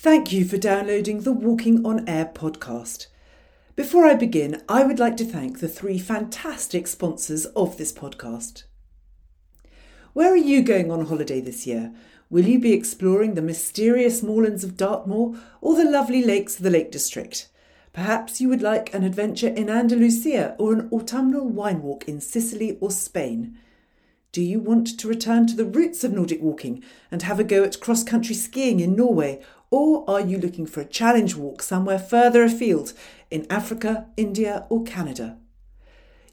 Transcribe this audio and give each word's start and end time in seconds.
Thank 0.00 0.32
you 0.32 0.44
for 0.44 0.58
downloading 0.58 1.22
the 1.22 1.32
Walking 1.32 1.84
on 1.84 2.08
Air 2.08 2.30
podcast. 2.32 3.08
Before 3.74 4.06
I 4.06 4.14
begin, 4.14 4.62
I 4.68 4.84
would 4.84 5.00
like 5.00 5.16
to 5.16 5.24
thank 5.24 5.58
the 5.58 5.66
three 5.66 5.98
fantastic 5.98 6.86
sponsors 6.86 7.46
of 7.46 7.76
this 7.78 7.92
podcast. 7.92 8.62
Where 10.12 10.30
are 10.30 10.36
you 10.36 10.62
going 10.62 10.92
on 10.92 11.06
holiday 11.06 11.40
this 11.40 11.66
year? 11.66 11.92
Will 12.30 12.44
you 12.44 12.60
be 12.60 12.72
exploring 12.72 13.34
the 13.34 13.42
mysterious 13.42 14.22
moorlands 14.22 14.62
of 14.62 14.76
Dartmoor 14.76 15.36
or 15.60 15.74
the 15.74 15.90
lovely 15.90 16.24
lakes 16.24 16.58
of 16.58 16.62
the 16.62 16.70
Lake 16.70 16.92
District? 16.92 17.48
Perhaps 17.92 18.40
you 18.40 18.48
would 18.48 18.62
like 18.62 18.94
an 18.94 19.02
adventure 19.02 19.48
in 19.48 19.68
Andalusia 19.68 20.54
or 20.60 20.74
an 20.74 20.88
autumnal 20.92 21.48
wine 21.48 21.82
walk 21.82 22.06
in 22.06 22.20
Sicily 22.20 22.78
or 22.80 22.92
Spain. 22.92 23.58
Do 24.30 24.42
you 24.42 24.60
want 24.60 24.98
to 25.00 25.08
return 25.08 25.46
to 25.46 25.56
the 25.56 25.64
roots 25.64 26.04
of 26.04 26.12
Nordic 26.12 26.42
walking 26.42 26.84
and 27.10 27.22
have 27.22 27.40
a 27.40 27.44
go 27.44 27.64
at 27.64 27.80
cross 27.80 28.04
country 28.04 28.34
skiing 28.34 28.78
in 28.78 28.94
Norway? 28.94 29.42
Or 29.70 30.08
are 30.08 30.20
you 30.20 30.38
looking 30.38 30.66
for 30.66 30.80
a 30.80 30.86
challenge 30.86 31.34
walk 31.34 31.62
somewhere 31.62 31.98
further 31.98 32.42
afield 32.42 32.92
in 33.30 33.46
Africa, 33.50 34.06
India, 34.16 34.66
or 34.70 34.84
Canada? 34.84 35.38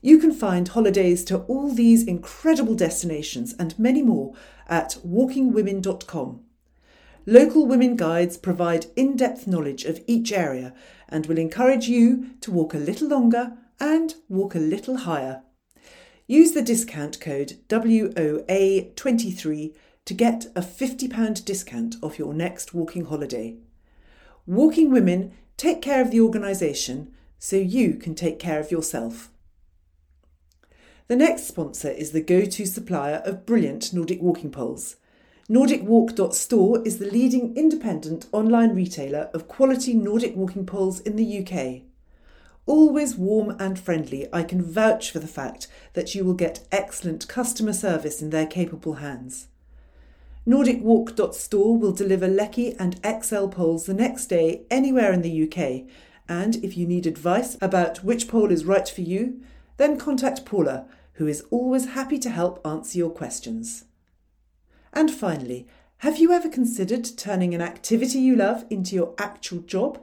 You 0.01 0.19
can 0.19 0.31
find 0.31 0.67
holidays 0.67 1.25
to 1.25 1.39
all 1.39 1.71
these 1.71 2.03
incredible 2.03 2.75
destinations 2.75 3.53
and 3.57 3.77
many 3.79 4.03
more 4.03 4.35
at 4.67 4.97
walkingwomen.com. 5.05 6.41
Local 7.25 7.65
women 7.65 7.95
guides 7.95 8.37
provide 8.37 8.85
in 8.95 9.15
depth 9.15 9.47
knowledge 9.47 9.83
of 9.83 10.03
each 10.05 10.31
area 10.31 10.75
and 11.09 11.25
will 11.25 11.39
encourage 11.39 11.87
you 11.87 12.29
to 12.41 12.51
walk 12.51 12.75
a 12.75 12.77
little 12.77 13.07
longer 13.07 13.53
and 13.79 14.13
walk 14.29 14.53
a 14.53 14.59
little 14.59 14.97
higher. 14.97 15.41
Use 16.27 16.51
the 16.51 16.61
discount 16.61 17.19
code 17.19 17.57
WOA23 17.67 19.73
to 20.05 20.13
get 20.13 20.45
a 20.55 20.61
£50 20.61 21.43
discount 21.43 21.95
off 22.01 22.19
your 22.19 22.33
next 22.33 22.73
walking 22.73 23.05
holiday. 23.05 23.57
Walking 24.45 24.91
Women 24.91 25.33
take 25.57 25.81
care 25.81 26.01
of 26.01 26.11
the 26.11 26.21
organisation 26.21 27.11
so 27.39 27.55
you 27.55 27.95
can 27.95 28.15
take 28.15 28.39
care 28.39 28.59
of 28.59 28.71
yourself. 28.71 29.31
The 31.07 31.15
next 31.15 31.47
sponsor 31.47 31.89
is 31.89 32.11
the 32.11 32.21
go 32.21 32.45
to 32.45 32.65
supplier 32.65 33.21
of 33.25 33.45
brilliant 33.45 33.93
Nordic 33.93 34.21
walking 34.21 34.51
poles. 34.51 34.95
NordicWalk.store 35.49 36.81
is 36.83 36.97
the 36.97 37.05
leading 37.05 37.55
independent 37.55 38.25
online 38.31 38.73
retailer 38.73 39.29
of 39.31 39.47
quality 39.47 39.93
Nordic 39.93 40.35
walking 40.35 40.65
poles 40.65 40.99
in 40.99 41.15
the 41.15 41.39
UK. 41.39 41.83
Always 42.65 43.15
warm 43.15 43.55
and 43.59 43.77
friendly, 43.77 44.27
I 44.33 44.41
can 44.41 44.63
vouch 44.63 45.11
for 45.11 45.19
the 45.19 45.27
fact 45.27 45.67
that 45.93 46.15
you 46.15 46.25
will 46.25 46.33
get 46.33 46.67
excellent 46.71 47.27
customer 47.27 47.73
service 47.73 48.23
in 48.23 48.31
their 48.31 48.47
capable 48.47 48.95
hands. 48.95 49.47
NordicWalk.store 50.47 51.75
will 51.75 51.91
deliver 51.91 52.27
Leki 52.27 52.75
and 52.77 53.01
Exel 53.01 53.51
poles 53.51 53.87
the 53.87 53.95
next 53.95 54.27
day 54.27 54.61
anywhere 54.69 55.11
in 55.11 55.23
the 55.23 55.43
UK, 55.43 55.89
and 56.29 56.63
if 56.63 56.77
you 56.77 56.85
need 56.85 57.07
advice 57.07 57.57
about 57.61 58.03
which 58.03 58.27
pole 58.27 58.51
is 58.51 58.63
right 58.63 58.87
for 58.87 59.01
you, 59.01 59.41
then 59.77 59.97
contact 59.97 60.45
Paula, 60.45 60.85
who 61.13 61.25
is 61.25 61.43
always 61.49 61.93
happy 61.93 62.19
to 62.19 62.29
help 62.29 62.61
answer 62.63 62.95
your 62.95 63.09
questions. 63.09 63.85
And 64.93 65.09
finally, 65.09 65.65
have 65.99 66.19
you 66.19 66.31
ever 66.31 66.47
considered 66.47 67.09
turning 67.17 67.55
an 67.55 67.61
activity 67.61 68.19
you 68.19 68.35
love 68.35 68.65
into 68.69 68.95
your 68.95 69.15
actual 69.17 69.61
job? 69.61 69.99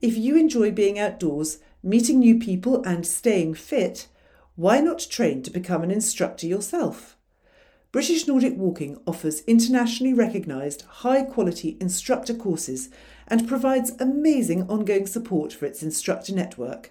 If 0.00 0.16
you 0.16 0.36
enjoy 0.36 0.72
being 0.72 0.98
outdoors, 0.98 1.58
meeting 1.80 2.18
new 2.18 2.40
people, 2.40 2.82
and 2.82 3.06
staying 3.06 3.54
fit, 3.54 4.08
why 4.56 4.80
not 4.80 5.06
train 5.08 5.44
to 5.44 5.50
become 5.52 5.84
an 5.84 5.92
instructor 5.92 6.48
yourself? 6.48 7.13
British 7.94 8.26
Nordic 8.26 8.56
Walking 8.56 8.98
offers 9.06 9.42
internationally 9.42 10.12
recognised 10.12 10.82
high 10.82 11.22
quality 11.22 11.76
instructor 11.80 12.34
courses 12.34 12.88
and 13.28 13.46
provides 13.46 13.92
amazing 14.00 14.68
ongoing 14.68 15.06
support 15.06 15.52
for 15.52 15.64
its 15.64 15.80
instructor 15.80 16.34
network. 16.34 16.90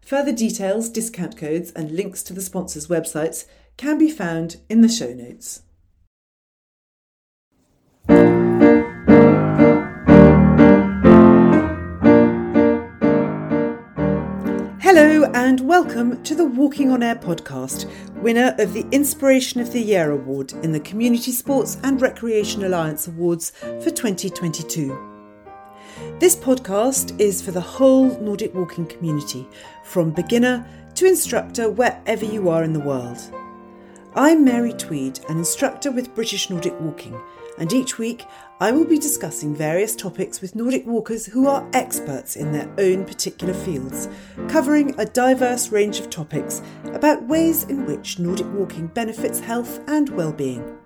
Further 0.00 0.32
details, 0.32 0.88
discount 0.88 1.36
codes, 1.36 1.70
and 1.72 1.92
links 1.92 2.22
to 2.24 2.32
the 2.32 2.42
sponsors' 2.42 2.88
websites 2.88 3.44
can 3.76 3.98
be 3.98 4.10
found 4.10 4.56
in 4.68 4.80
the 4.80 4.88
show 4.88 5.12
notes. 5.12 5.62
And 15.34 15.60
welcome 15.60 16.22
to 16.22 16.34
the 16.34 16.44
Walking 16.44 16.90
on 16.90 17.02
Air 17.02 17.14
podcast, 17.14 17.90
winner 18.16 18.54
of 18.58 18.74
the 18.74 18.86
Inspiration 18.92 19.62
of 19.62 19.72
the 19.72 19.80
Year 19.80 20.10
Award 20.10 20.52
in 20.62 20.72
the 20.72 20.80
Community 20.80 21.32
Sports 21.32 21.78
and 21.82 22.02
Recreation 22.02 22.64
Alliance 22.64 23.08
Awards 23.08 23.50
for 23.50 23.88
2022. 23.88 24.94
This 26.18 26.36
podcast 26.36 27.18
is 27.18 27.40
for 27.40 27.50
the 27.50 27.62
whole 27.62 28.20
Nordic 28.20 28.54
walking 28.54 28.84
community, 28.84 29.48
from 29.84 30.10
beginner 30.10 30.66
to 30.96 31.06
instructor 31.06 31.70
wherever 31.70 32.26
you 32.26 32.50
are 32.50 32.62
in 32.62 32.74
the 32.74 32.80
world. 32.80 33.18
I'm 34.14 34.44
Mary 34.44 34.74
Tweed, 34.74 35.20
an 35.30 35.38
instructor 35.38 35.90
with 35.90 36.14
British 36.14 36.50
Nordic 36.50 36.78
Walking, 36.78 37.18
and 37.58 37.72
each 37.72 37.98
week 37.98 38.24
I 38.60 38.70
will 38.70 38.84
be 38.84 38.98
discussing 38.98 39.54
various 39.54 39.96
topics 39.96 40.40
with 40.40 40.54
Nordic 40.54 40.86
walkers 40.86 41.26
who 41.26 41.48
are 41.48 41.68
experts 41.72 42.36
in 42.36 42.52
their 42.52 42.72
own 42.78 43.04
particular 43.04 43.54
fields, 43.54 44.08
covering 44.48 44.94
a 44.98 45.04
diverse 45.04 45.70
range 45.70 45.98
of 45.98 46.10
topics 46.10 46.62
about 46.84 47.26
ways 47.26 47.64
in 47.64 47.86
which 47.86 48.18
Nordic 48.18 48.46
walking 48.52 48.86
benefits 48.86 49.40
health 49.40 49.80
and 49.88 50.08
well-being. 50.10 50.78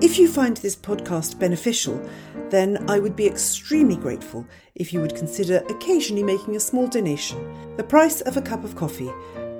If 0.00 0.18
you 0.18 0.28
find 0.28 0.56
this 0.56 0.76
podcast 0.76 1.38
beneficial, 1.38 2.00
then 2.50 2.84
I 2.88 2.98
would 2.98 3.16
be 3.16 3.26
extremely 3.26 3.96
grateful 3.96 4.46
if 4.74 4.92
you 4.92 5.00
would 5.00 5.14
consider 5.14 5.64
occasionally 5.68 6.22
making 6.22 6.56
a 6.56 6.60
small 6.60 6.86
donation, 6.86 7.76
the 7.76 7.84
price 7.84 8.20
of 8.20 8.36
a 8.36 8.42
cup 8.42 8.64
of 8.64 8.76
coffee, 8.76 9.12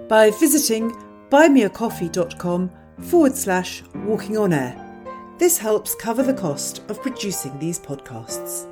by 0.09 0.31
visiting 0.31 0.91
buymeacoffee.com 1.31 2.71
forward 2.99 3.35
slash 3.35 3.83
walking 3.95 4.37
on 4.37 4.53
air. 4.53 4.92
This 5.43 5.59
helps 5.59 5.97
cover 5.97 6.23
the 6.23 6.35
cost 6.35 6.89
of 6.89 7.03
producing 7.03 7.59
these 7.59 7.77
podcasts. 7.77 8.69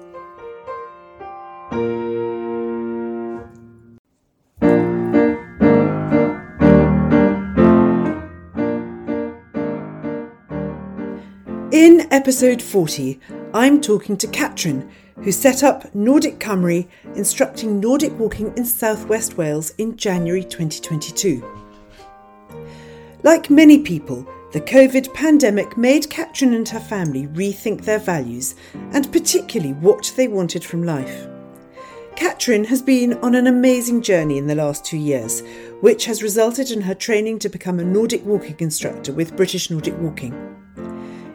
In 11.72 12.06
episode 12.12 12.62
40, 12.62 13.19
I'm 13.52 13.81
talking 13.81 14.16
to 14.19 14.28
Katrin, 14.28 14.88
who 15.22 15.32
set 15.32 15.64
up 15.64 15.92
Nordic 15.92 16.38
Cymru, 16.38 16.87
instructing 17.16 17.81
Nordic 17.81 18.16
walking 18.16 18.56
in 18.56 18.64
southwest 18.64 19.37
Wales 19.37 19.70
in 19.78 19.97
January 19.97 20.44
2022. 20.44 21.44
Like 23.25 23.50
many 23.50 23.81
people, 23.81 24.25
the 24.52 24.61
COVID 24.61 25.14
pandemic 25.14 25.76
made 25.76 26.11
Katrin 26.11 26.55
and 26.55 26.69
her 26.70 26.81
family 26.81 27.29
rethink 27.29 27.85
their 27.85 28.00
values 28.00 28.56
and 28.93 29.11
particularly 29.12 29.75
what 29.75 30.12
they 30.17 30.26
wanted 30.26 30.64
from 30.64 30.82
life. 30.82 31.29
Katrin 32.17 32.64
has 32.64 32.82
been 32.82 33.14
on 33.19 33.37
an 33.37 33.47
amazing 33.47 34.02
journey 34.02 34.38
in 34.38 34.49
the 34.49 34.56
last 34.56 34.85
two 34.85 34.97
years, 34.97 35.44
which 35.81 36.05
has 36.06 36.23
resulted 36.23 36.73
in 36.73 36.81
her 36.81 36.97
training 36.97 37.38
to 37.38 37.49
become 37.49 37.79
a 37.79 37.85
Nordic 37.85 38.25
walking 38.26 38.56
instructor 38.58 39.12
with 39.12 39.37
British 39.37 39.70
Nordic 39.70 39.97
Walking. 39.99 40.35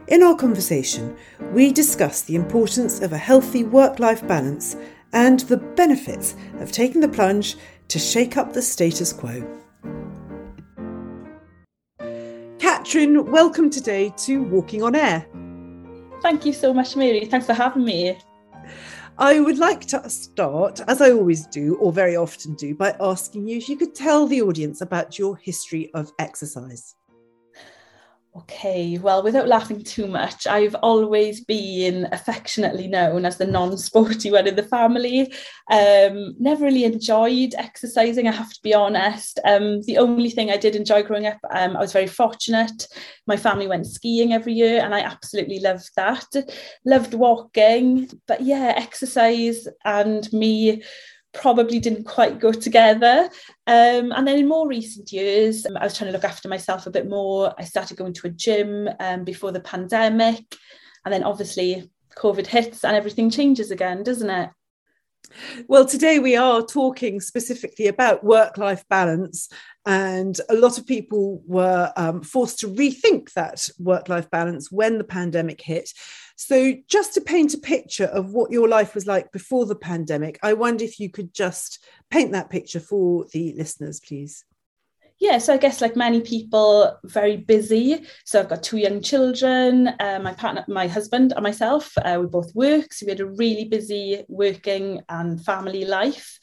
In 0.09 0.21
our 0.21 0.35
conversation, 0.35 1.15
we 1.53 1.71
discuss 1.71 2.21
the 2.21 2.35
importance 2.35 2.99
of 2.99 3.13
a 3.13 3.17
healthy 3.17 3.63
work 3.63 3.97
life 3.97 4.27
balance 4.27 4.75
and 5.13 5.39
the 5.39 5.57
benefits 5.57 6.35
of 6.59 6.73
taking 6.73 6.99
the 6.99 7.07
plunge 7.07 7.55
to 7.87 7.97
shake 7.97 8.35
up 8.35 8.51
the 8.51 8.61
status 8.61 9.13
quo. 9.13 9.64
Katrin, 12.85 13.31
welcome 13.31 13.71
today 13.71 14.13
to 14.15 14.43
Walking 14.43 14.83
on 14.83 14.93
Air. 14.93 15.25
Thank 16.21 16.45
you 16.45 16.53
so 16.53 16.71
much, 16.71 16.95
Mary. 16.95 17.25
Thanks 17.25 17.47
for 17.47 17.53
having 17.53 17.83
me. 17.83 18.15
I 19.17 19.39
would 19.39 19.57
like 19.57 19.87
to 19.87 20.07
start, 20.07 20.81
as 20.87 21.01
I 21.01 21.09
always 21.09 21.47
do, 21.47 21.77
or 21.77 21.91
very 21.91 22.15
often 22.15 22.53
do, 22.53 22.75
by 22.75 22.95
asking 22.99 23.47
you 23.47 23.57
if 23.57 23.69
you 23.69 23.75
could 23.75 23.95
tell 23.95 24.27
the 24.27 24.43
audience 24.43 24.81
about 24.81 25.17
your 25.17 25.35
history 25.35 25.89
of 25.95 26.11
exercise. 26.19 26.93
Okay, 28.37 28.97
well, 28.97 29.23
without 29.23 29.47
laughing 29.47 29.81
too 29.81 30.07
much, 30.07 30.45
I've 30.45 30.75
always 30.83 31.45
been 31.45 32.09
affectionately 32.11 32.85
known 32.85 33.23
as 33.23 33.37
the 33.37 33.47
non 33.47 33.77
sporty 33.77 34.29
one 34.29 34.45
in 34.45 34.57
the 34.57 34.63
family. 34.63 35.31
Um, 35.71 36.35
never 36.37 36.65
really 36.65 36.83
enjoyed 36.83 37.55
exercising, 37.57 38.27
I 38.27 38.33
have 38.33 38.51
to 38.51 38.59
be 38.61 38.73
honest. 38.73 39.39
Um, 39.45 39.83
the 39.83 39.97
only 39.99 40.29
thing 40.29 40.51
I 40.51 40.57
did 40.57 40.75
enjoy 40.75 41.03
growing 41.03 41.27
up, 41.27 41.37
um, 41.49 41.77
I 41.77 41.79
was 41.79 41.93
very 41.93 42.07
fortunate. 42.07 42.87
My 43.25 43.37
family 43.37 43.67
went 43.67 43.87
skiing 43.87 44.33
every 44.33 44.51
year, 44.51 44.83
and 44.83 44.93
I 44.93 44.99
absolutely 44.99 45.59
loved 45.59 45.89
that. 45.95 46.27
Loved 46.83 47.13
walking, 47.13 48.09
but 48.27 48.41
yeah, 48.41 48.73
exercise 48.75 49.65
and 49.85 50.31
me 50.33 50.83
probably 51.35 51.79
didn't 51.79 52.05
quite 52.05 52.39
go 52.39 52.51
together. 52.51 53.29
Um, 53.67 54.11
and 54.11 54.27
then 54.27 54.39
in 54.39 54.47
more 54.47 54.67
recent 54.67 55.11
years, 55.11 55.65
um, 55.65 55.77
I 55.77 55.83
was 55.83 55.95
trying 55.95 56.09
to 56.09 56.13
look 56.13 56.23
after 56.23 56.49
myself 56.49 56.87
a 56.87 56.91
bit 56.91 57.07
more. 57.07 57.53
I 57.57 57.63
started 57.63 57.97
going 57.97 58.13
to 58.13 58.27
a 58.27 58.31
gym 58.31 58.89
um, 58.99 59.23
before 59.23 59.51
the 59.51 59.59
pandemic. 59.59 60.43
And 61.03 61.13
then 61.13 61.23
obviously, 61.23 61.89
COVID 62.17 62.47
hits 62.47 62.83
and 62.83 62.95
everything 62.95 63.29
changes 63.29 63.69
again, 63.69 64.03
doesn't 64.03 64.29
it? 64.29 64.49
Well, 65.67 65.85
today 65.85 66.19
we 66.19 66.35
are 66.35 66.61
talking 66.61 67.19
specifically 67.19 67.87
about 67.87 68.23
work 68.23 68.57
life 68.57 68.85
balance, 68.89 69.49
and 69.85 70.39
a 70.49 70.55
lot 70.55 70.77
of 70.77 70.85
people 70.85 71.41
were 71.45 71.91
um, 71.95 72.21
forced 72.21 72.59
to 72.59 72.67
rethink 72.67 73.33
that 73.33 73.67
work 73.79 74.07
life 74.07 74.29
balance 74.29 74.71
when 74.71 74.97
the 74.97 75.03
pandemic 75.03 75.61
hit. 75.61 75.91
So, 76.37 76.75
just 76.87 77.13
to 77.13 77.21
paint 77.21 77.53
a 77.53 77.57
picture 77.57 78.05
of 78.05 78.33
what 78.33 78.51
your 78.51 78.67
life 78.67 78.93
was 78.93 79.07
like 79.07 79.31
before 79.31 79.65
the 79.65 79.75
pandemic, 79.75 80.37
I 80.43 80.53
wonder 80.53 80.83
if 80.83 80.99
you 80.99 81.09
could 81.09 81.33
just 81.33 81.83
paint 82.09 82.33
that 82.33 82.49
picture 82.49 82.81
for 82.81 83.25
the 83.31 83.53
listeners, 83.57 84.01
please. 84.01 84.43
Yeah, 85.17 85.37
so 85.37 85.53
I 85.53 85.57
guess 85.57 85.79
like 85.79 85.95
many 85.95 86.19
people, 86.19 86.99
very 87.05 87.37
busy. 87.37 88.05
So 88.25 88.39
I've 88.39 88.49
got 88.49 88.63
two 88.63 88.77
young 88.77 89.01
children, 89.01 89.87
uh, 89.87 90.19
my 90.21 90.33
partner, 90.33 90.65
my 90.67 90.87
husband, 90.87 91.31
and 91.31 91.41
myself. 91.41 91.93
Uh, 91.97 92.17
we 92.19 92.27
both 92.27 92.53
work, 92.53 92.91
so 92.91 93.05
we 93.05 93.11
had 93.11 93.21
a 93.21 93.25
really 93.25 93.63
busy 93.63 94.25
working 94.27 95.01
and 95.07 95.43
family 95.43 95.85
life. 95.85 96.37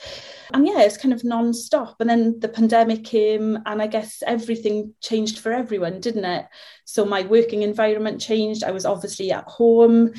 And 0.54 0.66
yeah, 0.66 0.80
it's 0.80 0.96
kind 0.96 1.12
of 1.12 1.22
non-stop. 1.22 1.96
And 2.00 2.08
then 2.08 2.40
the 2.40 2.48
pandemic 2.48 3.04
came, 3.04 3.58
and 3.66 3.82
I 3.82 3.88
guess 3.88 4.22
everything 4.26 4.94
changed 5.02 5.40
for 5.40 5.52
everyone, 5.52 6.00
didn't 6.00 6.24
it? 6.24 6.46
So 6.86 7.04
my 7.04 7.22
working 7.22 7.62
environment 7.62 8.22
changed. 8.22 8.64
I 8.64 8.70
was 8.70 8.86
obviously 8.86 9.32
at 9.32 9.44
home. 9.44 10.12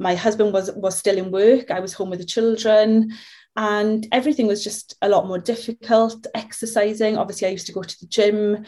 My 0.00 0.16
husband 0.16 0.52
was 0.52 0.72
was 0.72 0.98
still 0.98 1.18
in 1.18 1.30
work. 1.30 1.70
I 1.70 1.78
was 1.78 1.92
home 1.92 2.10
with 2.10 2.18
the 2.18 2.24
children 2.24 3.12
and 3.56 4.06
everything 4.12 4.46
was 4.46 4.64
just 4.64 4.96
a 5.02 5.08
lot 5.08 5.26
more 5.26 5.38
difficult. 5.38 6.26
Exercising, 6.34 7.18
obviously, 7.18 7.48
I 7.48 7.52
used 7.52 7.66
to 7.66 7.72
go 7.72 7.82
to 7.82 8.00
the 8.00 8.06
gym. 8.06 8.64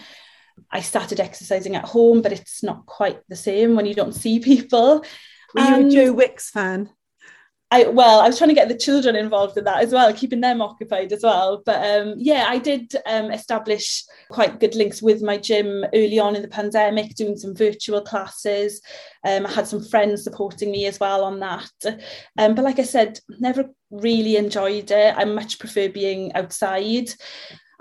I 0.71 0.81
started 0.81 1.21
exercising 1.21 1.75
at 1.75 1.85
home, 1.85 2.23
but 2.23 2.33
it's 2.33 2.63
not 2.63 2.87
quite 2.87 3.21
the 3.29 3.37
same 3.37 3.75
when 3.75 3.87
you 3.87 3.95
don't 3.95 4.15
see 4.15 4.39
people. 4.41 5.05
Were 5.55 5.61
you 5.61 5.75
and, 5.75 5.87
a 5.87 5.95
Joe 5.95 6.13
Wicks 6.13 6.51
fan? 6.51 6.91
I 7.75 7.89
well, 7.89 8.21
I 8.21 8.29
was 8.29 8.39
trying 8.39 8.51
to 8.51 8.55
get 8.55 8.69
the 8.69 8.77
children 8.77 9.17
involved 9.17 9.59
in 9.59 9.65
that 9.65 9.83
as 9.83 9.93
well, 9.93 10.13
keeping 10.13 10.41
them 10.41 10.63
occupied 10.63 11.13
as 11.13 11.25
well. 11.25 11.61
But 11.67 11.85
um, 11.85 12.15
yeah, 12.17 12.47
I 12.49 12.59
did 12.59 12.95
um, 13.05 13.33
establish 13.33 14.05
quite 14.31 14.61
good 14.61 14.77
links 14.77 15.03
with 15.03 15.23
my 15.23 15.39
gym 15.39 15.85
early 15.93 16.21
on 16.21 16.37
in 16.37 16.43
the 16.43 16.49
pandemic, 16.49 17.17
doing 17.17 17.37
some 17.37 17.53
virtual 17.53 18.01
classes. 18.01 18.81
Um, 19.27 19.45
I 19.45 19.51
had 19.51 19.67
some 19.67 19.83
friends 19.83 20.23
supporting 20.23 20.71
me 20.71 20.87
as 20.87 21.01
well 21.01 21.25
on 21.25 21.41
that. 21.41 21.99
Um, 22.39 22.55
but 22.55 22.65
like 22.65 22.79
I 22.79 22.85
said, 22.85 23.19
never 23.41 23.69
really 23.91 24.37
enjoyed 24.37 24.93
it. 24.93 25.15
I 25.17 25.25
much 25.25 25.59
prefer 25.59 25.89
being 25.89 26.33
outside. 26.35 27.11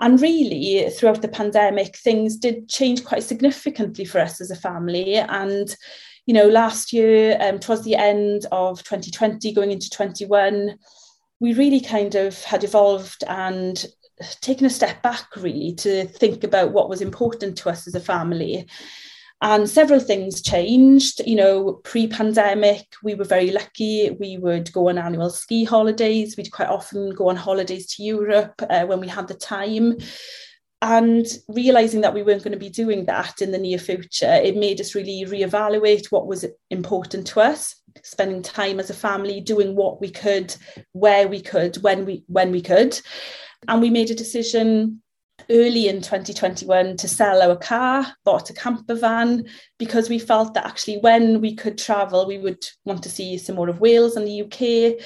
And 0.00 0.20
really, 0.20 0.90
throughout 0.90 1.22
the 1.22 1.28
pandemic, 1.28 1.96
things 1.96 2.36
did 2.36 2.68
change 2.68 3.04
quite 3.04 3.22
significantly 3.22 4.04
for 4.04 4.20
us 4.20 4.40
as 4.40 4.50
a 4.50 4.56
family. 4.56 5.14
And 5.14 5.74
you 6.26 6.34
know, 6.34 6.48
last 6.48 6.92
year, 6.92 7.36
um, 7.40 7.58
towards 7.58 7.82
the 7.82 7.96
end 7.96 8.46
of 8.50 8.82
2020, 8.82 9.52
going 9.52 9.70
into 9.70 9.90
21, 9.90 10.78
we 11.40 11.52
really 11.52 11.80
kind 11.80 12.14
of 12.14 12.42
had 12.44 12.64
evolved 12.64 13.24
and 13.28 13.86
taken 14.40 14.66
a 14.66 14.70
step 14.70 15.02
back 15.02 15.26
really 15.36 15.74
to 15.74 16.06
think 16.06 16.44
about 16.44 16.72
what 16.72 16.88
was 16.88 17.00
important 17.00 17.58
to 17.58 17.68
us 17.68 17.86
as 17.86 17.94
a 17.94 18.00
family. 18.00 18.66
And 19.42 19.68
several 19.68 20.00
things 20.00 20.40
changed. 20.40 21.20
You 21.26 21.36
know, 21.36 21.72
pre 21.84 22.06
pandemic, 22.06 22.86
we 23.02 23.14
were 23.14 23.24
very 23.24 23.50
lucky. 23.50 24.10
We 24.18 24.38
would 24.38 24.72
go 24.72 24.88
on 24.88 24.96
annual 24.96 25.28
ski 25.28 25.64
holidays. 25.64 26.36
We'd 26.36 26.52
quite 26.52 26.68
often 26.68 27.10
go 27.10 27.28
on 27.28 27.36
holidays 27.36 27.86
to 27.94 28.02
Europe 28.02 28.54
uh, 28.70 28.86
when 28.86 29.00
we 29.00 29.08
had 29.08 29.28
the 29.28 29.34
time 29.34 29.98
and 30.84 31.26
realizing 31.48 32.02
that 32.02 32.12
we 32.12 32.22
weren't 32.22 32.44
going 32.44 32.52
to 32.52 32.58
be 32.58 32.68
doing 32.68 33.06
that 33.06 33.40
in 33.40 33.52
the 33.52 33.58
near 33.58 33.78
future 33.78 34.34
it 34.34 34.56
made 34.56 34.80
us 34.80 34.94
really 34.94 35.24
reevaluate 35.26 36.12
what 36.12 36.26
was 36.26 36.44
important 36.70 37.26
to 37.26 37.40
us 37.40 37.76
spending 38.02 38.42
time 38.42 38.80
as 38.80 38.90
a 38.90 38.94
family 38.94 39.40
doing 39.40 39.76
what 39.76 40.00
we 40.00 40.10
could 40.10 40.54
where 40.92 41.28
we 41.28 41.40
could 41.40 41.76
when 41.76 42.04
we 42.04 42.24
when 42.26 42.50
we 42.50 42.60
could. 42.60 42.98
And 43.68 43.80
we 43.80 43.90
made 43.90 44.10
a 44.10 44.14
decision 44.14 45.00
early 45.50 45.88
in 45.88 45.96
2021 46.00 46.96
to 46.96 47.08
sell 47.08 47.42
our 47.42 47.56
car 47.56 48.06
bought 48.24 48.48
a 48.50 48.54
camper 48.54 48.94
van 48.94 49.44
because 49.78 50.08
we 50.08 50.18
felt 50.18 50.54
that 50.54 50.64
actually 50.64 50.96
when 50.98 51.40
we 51.40 51.54
could 51.54 51.76
travel 51.76 52.26
we 52.26 52.38
would 52.38 52.64
want 52.84 53.02
to 53.02 53.10
see 53.10 53.36
some 53.36 53.56
more 53.56 53.68
of 53.68 53.80
Wales 53.80 54.16
and 54.16 54.26
the 54.26 54.42
UK 54.42 55.04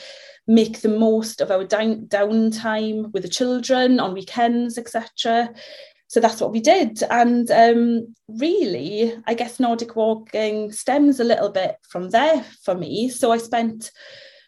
make 0.48 0.80
the 0.80 0.88
most 0.88 1.40
of 1.42 1.50
our 1.50 1.62
down 1.62 2.06
downtime 2.06 3.12
with 3.12 3.22
the 3.22 3.28
children 3.28 4.00
on 4.00 4.14
weekends, 4.14 4.78
etc. 4.78 5.52
So 6.08 6.20
that's 6.20 6.40
what 6.40 6.52
we 6.52 6.60
did. 6.60 7.02
And 7.10 7.50
um, 7.50 8.14
really, 8.28 9.14
I 9.26 9.34
guess 9.34 9.60
Nordic 9.60 9.94
walking 9.94 10.72
stems 10.72 11.20
a 11.20 11.24
little 11.24 11.50
bit 11.50 11.76
from 11.82 12.08
there 12.10 12.44
for 12.64 12.74
me. 12.74 13.10
So 13.10 13.30
I 13.30 13.36
spent, 13.36 13.90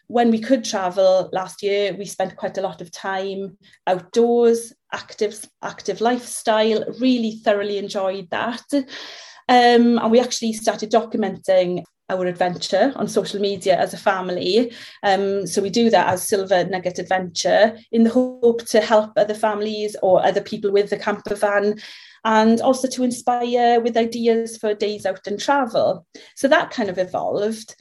when 0.07 0.31
we 0.31 0.39
could 0.39 0.65
travel 0.65 1.29
last 1.31 1.61
year, 1.61 1.93
we 1.93 2.05
spent 2.05 2.35
quite 2.35 2.57
a 2.57 2.61
lot 2.61 2.81
of 2.81 2.89
time 2.89 3.57
outdoors, 3.85 4.73
active, 4.91 5.45
active 5.61 6.01
lifestyle, 6.01 6.83
really 6.99 7.33
thoroughly 7.43 7.77
enjoyed 7.77 8.27
that. 8.31 8.65
Um, 8.73 9.99
and 9.99 10.11
we 10.11 10.19
actually 10.19 10.53
started 10.53 10.91
documenting 10.91 11.83
our 12.11 12.25
adventure 12.25 12.91
on 12.95 13.07
social 13.07 13.39
media 13.39 13.79
as 13.79 13.93
a 13.93 13.97
family. 13.97 14.73
Um, 15.03 15.47
so 15.47 15.61
we 15.61 15.69
do 15.69 15.89
that 15.89 16.09
as 16.09 16.27
Silver 16.27 16.65
Nugget 16.65 16.99
Adventure 16.99 17.77
in 17.91 18.03
the 18.03 18.09
hope 18.09 18.65
to 18.67 18.81
help 18.81 19.11
other 19.17 19.33
families 19.33 19.95
or 20.03 20.25
other 20.25 20.41
people 20.41 20.71
with 20.71 20.89
the 20.89 20.97
camper 20.97 21.35
van 21.35 21.79
and 22.23 22.61
also 22.61 22.87
to 22.87 23.03
inspire 23.03 23.79
with 23.79 23.97
ideas 23.97 24.57
for 24.57 24.73
days 24.73 25.05
out 25.05 25.25
and 25.25 25.39
travel. 25.39 26.05
So 26.35 26.47
that 26.47 26.71
kind 26.71 26.89
of 26.89 26.97
evolved. 26.97 27.75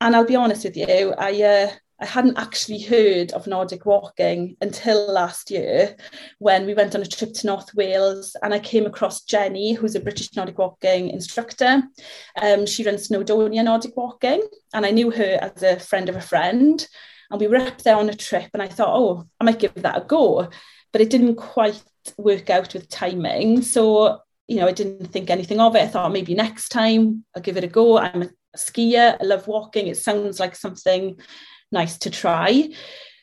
And 0.00 0.16
I'll 0.16 0.24
be 0.24 0.36
honest 0.36 0.64
with 0.64 0.76
you, 0.76 1.14
I 1.18 1.42
uh, 1.42 1.70
I 2.02 2.06
hadn't 2.06 2.36
actually 2.36 2.80
heard 2.80 3.30
of 3.30 3.46
Nordic 3.46 3.86
walking 3.86 4.56
until 4.60 5.06
last 5.12 5.52
year 5.52 5.94
when 6.40 6.66
we 6.66 6.74
went 6.74 6.96
on 6.96 7.00
a 7.00 7.06
trip 7.06 7.32
to 7.34 7.46
North 7.46 7.72
Wales 7.76 8.34
and 8.42 8.52
I 8.52 8.58
came 8.58 8.86
across 8.86 9.22
Jenny, 9.22 9.72
who's 9.72 9.94
a 9.94 10.00
British 10.00 10.34
Nordic 10.34 10.58
walking 10.58 11.10
instructor. 11.10 11.84
Um, 12.42 12.66
she 12.66 12.82
runs 12.82 13.08
Snowdonia 13.08 13.64
Nordic 13.64 13.96
Walking, 13.96 14.42
and 14.74 14.84
I 14.84 14.90
knew 14.90 15.12
her 15.12 15.38
as 15.40 15.62
a 15.62 15.78
friend 15.78 16.08
of 16.08 16.16
a 16.16 16.20
friend. 16.20 16.84
And 17.30 17.40
we 17.40 17.46
were 17.46 17.58
up 17.58 17.80
there 17.82 17.96
on 17.96 18.08
a 18.08 18.14
trip, 18.14 18.50
and 18.52 18.62
I 18.62 18.66
thought, 18.66 18.96
oh, 18.96 19.28
I 19.40 19.44
might 19.44 19.60
give 19.60 19.74
that 19.74 20.02
a 20.02 20.04
go. 20.04 20.50
But 20.92 21.02
it 21.02 21.10
didn't 21.10 21.36
quite 21.36 21.80
work 22.18 22.50
out 22.50 22.74
with 22.74 22.88
timing. 22.88 23.62
So, 23.62 24.18
you 24.48 24.56
know, 24.56 24.66
I 24.66 24.72
didn't 24.72 25.06
think 25.12 25.30
anything 25.30 25.60
of 25.60 25.76
it. 25.76 25.82
I 25.82 25.86
thought 25.86 26.10
maybe 26.10 26.34
next 26.34 26.70
time 26.70 27.24
I'll 27.36 27.42
give 27.42 27.56
it 27.56 27.64
a 27.64 27.68
go. 27.68 27.98
I'm 27.98 28.22
a 28.22 28.30
skier, 28.56 29.16
I 29.20 29.24
love 29.24 29.46
walking. 29.46 29.86
It 29.86 29.98
sounds 29.98 30.40
like 30.40 30.56
something 30.56 31.18
nice 31.72 31.98
to 31.98 32.10
try. 32.10 32.68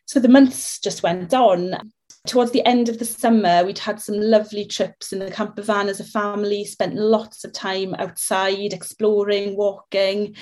So 0.06 0.20
the 0.20 0.28
months 0.28 0.80
just 0.80 1.04
went 1.04 1.34
on. 1.34 1.92
Towards 2.28 2.52
the 2.52 2.66
end 2.66 2.90
of 2.90 3.00
the 3.00 3.06
summer, 3.06 3.64
we'd 3.64 3.78
had 3.78 4.02
some 4.02 4.20
lovely 4.20 4.66
trips 4.66 5.14
in 5.14 5.20
the 5.20 5.32
camper 5.32 5.62
van 5.62 5.88
as 5.88 6.00
a 6.00 6.04
family, 6.04 6.66
spent 6.66 6.96
lots 6.96 7.44
of 7.44 7.54
time 7.54 7.96
outside, 7.96 8.74
exploring, 8.74 9.56
walking. 9.56 10.36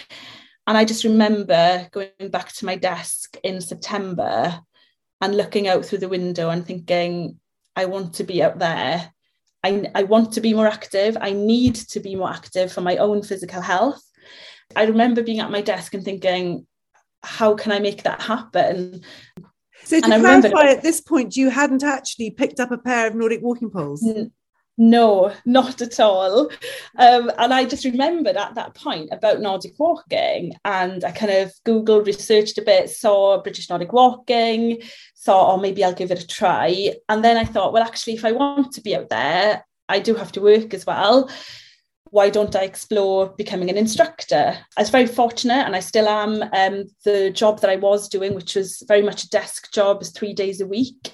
And 0.66 0.78
I 0.78 0.86
just 0.86 1.04
remember 1.04 1.88
going 1.92 2.30
back 2.32 2.52
to 2.54 2.66
my 2.66 2.76
desk 2.76 3.38
in 3.44 3.62
September 3.62 4.60
and 5.22 5.38
looking 5.38 5.68
out 5.68 5.86
through 5.86 6.00
the 6.00 6.10
window 6.10 6.50
and 6.50 6.66
thinking, 6.66 7.40
I 7.76 7.86
want 7.86 8.16
to 8.16 8.24
be 8.24 8.42
out 8.42 8.60
there. 8.60 9.14
I, 9.64 9.90
I 9.96 10.04
want 10.04 10.34
to 10.34 10.42
be 10.42 10.54
more 10.54 10.68
active. 10.68 11.18
I 11.20 11.32
need 11.32 11.76
to 11.76 12.00
be 12.00 12.16
more 12.16 12.32
active 12.32 12.72
for 12.72 12.82
my 12.82 12.98
own 12.98 13.22
physical 13.22 13.62
health. 13.62 14.02
I 14.76 14.84
remember 14.86 15.24
being 15.24 15.40
at 15.40 15.52
my 15.52 15.62
desk 15.62 15.94
and 15.94 16.04
thinking, 16.04 16.68
how 17.24 17.56
can 17.56 17.72
I 17.72 17.80
make 17.80 18.04
that 18.04 18.22
happen? 18.22 19.02
So 19.84 20.00
to 20.00 20.06
and 20.06 20.22
clarify, 20.22 20.48
remember, 20.48 20.58
at 20.58 20.84
this 20.84 21.02
point, 21.02 21.38
you 21.38 21.50
hadn't 21.50 21.84
actually 21.84 22.32
picked 22.32 22.60
up 22.60 22.72
a 22.72 22.78
pair 22.78 23.08
of 23.08 23.16
Nordic 23.16 23.42
walking 23.42 23.70
poles. 23.70 24.06
N- 24.06 24.32
No, 24.78 25.34
not 25.46 25.82
at 25.82 26.00
all. 26.00 26.52
Um, 26.98 27.32
and 27.38 27.54
I 27.54 27.66
just 27.66 27.86
remembered 27.86 28.38
at 28.38 28.56
that 28.56 28.76
point 28.76 29.10
about 29.12 29.40
Nordic 29.40 29.74
walking, 29.80 30.54
and 30.66 31.04
I 31.04 31.12
kind 31.12 31.32
of 31.32 31.54
Googled, 31.66 32.06
researched 32.06 32.58
a 32.58 32.62
bit, 32.62 32.90
saw 32.90 33.42
British 33.42 33.70
Nordic 33.70 33.94
walking, 33.94 34.82
thought, 35.24 35.54
oh, 35.54 35.58
maybe 35.58 35.84
I'll 35.84 35.94
give 35.94 36.12
it 36.12 36.22
a 36.22 36.28
try. 36.28 36.94
And 37.10 37.24
then 37.24 37.38
I 37.38 37.46
thought, 37.46 37.74
well, 37.74 37.84
actually, 37.84 38.14
if 38.14 38.26
I 38.26 38.34
want 38.34 38.74
to 38.74 38.82
be 38.82 38.96
out 38.96 39.10
there, 39.10 39.66
I 39.90 40.00
do 40.00 40.16
have 40.16 40.32
to 40.34 40.42
work 40.42 40.74
as 40.74 40.86
well. 40.86 41.30
Why 42.12 42.30
don't 42.30 42.56
I 42.56 42.64
explore 42.64 43.30
becoming 43.38 43.70
an 43.70 43.78
instructor? 43.78 44.58
I 44.78 44.82
was 44.82 44.90
very 44.90 45.08
fortunate, 45.08 45.66
and 45.66 45.76
I 45.76 45.80
still 45.80 46.08
am. 46.08 46.44
Um, 46.54 46.86
the 47.06 47.32
job 47.32 47.62
that 47.62 47.70
I 47.70 47.76
was 47.76 48.10
doing, 48.10 48.34
which 48.36 48.56
was 48.56 48.84
very 48.88 49.02
much 49.02 49.24
a 49.24 49.30
desk 49.30 49.72
job, 49.74 50.02
is 50.02 50.12
three 50.12 50.34
days 50.34 50.62
a 50.62 50.68
week 50.68 51.14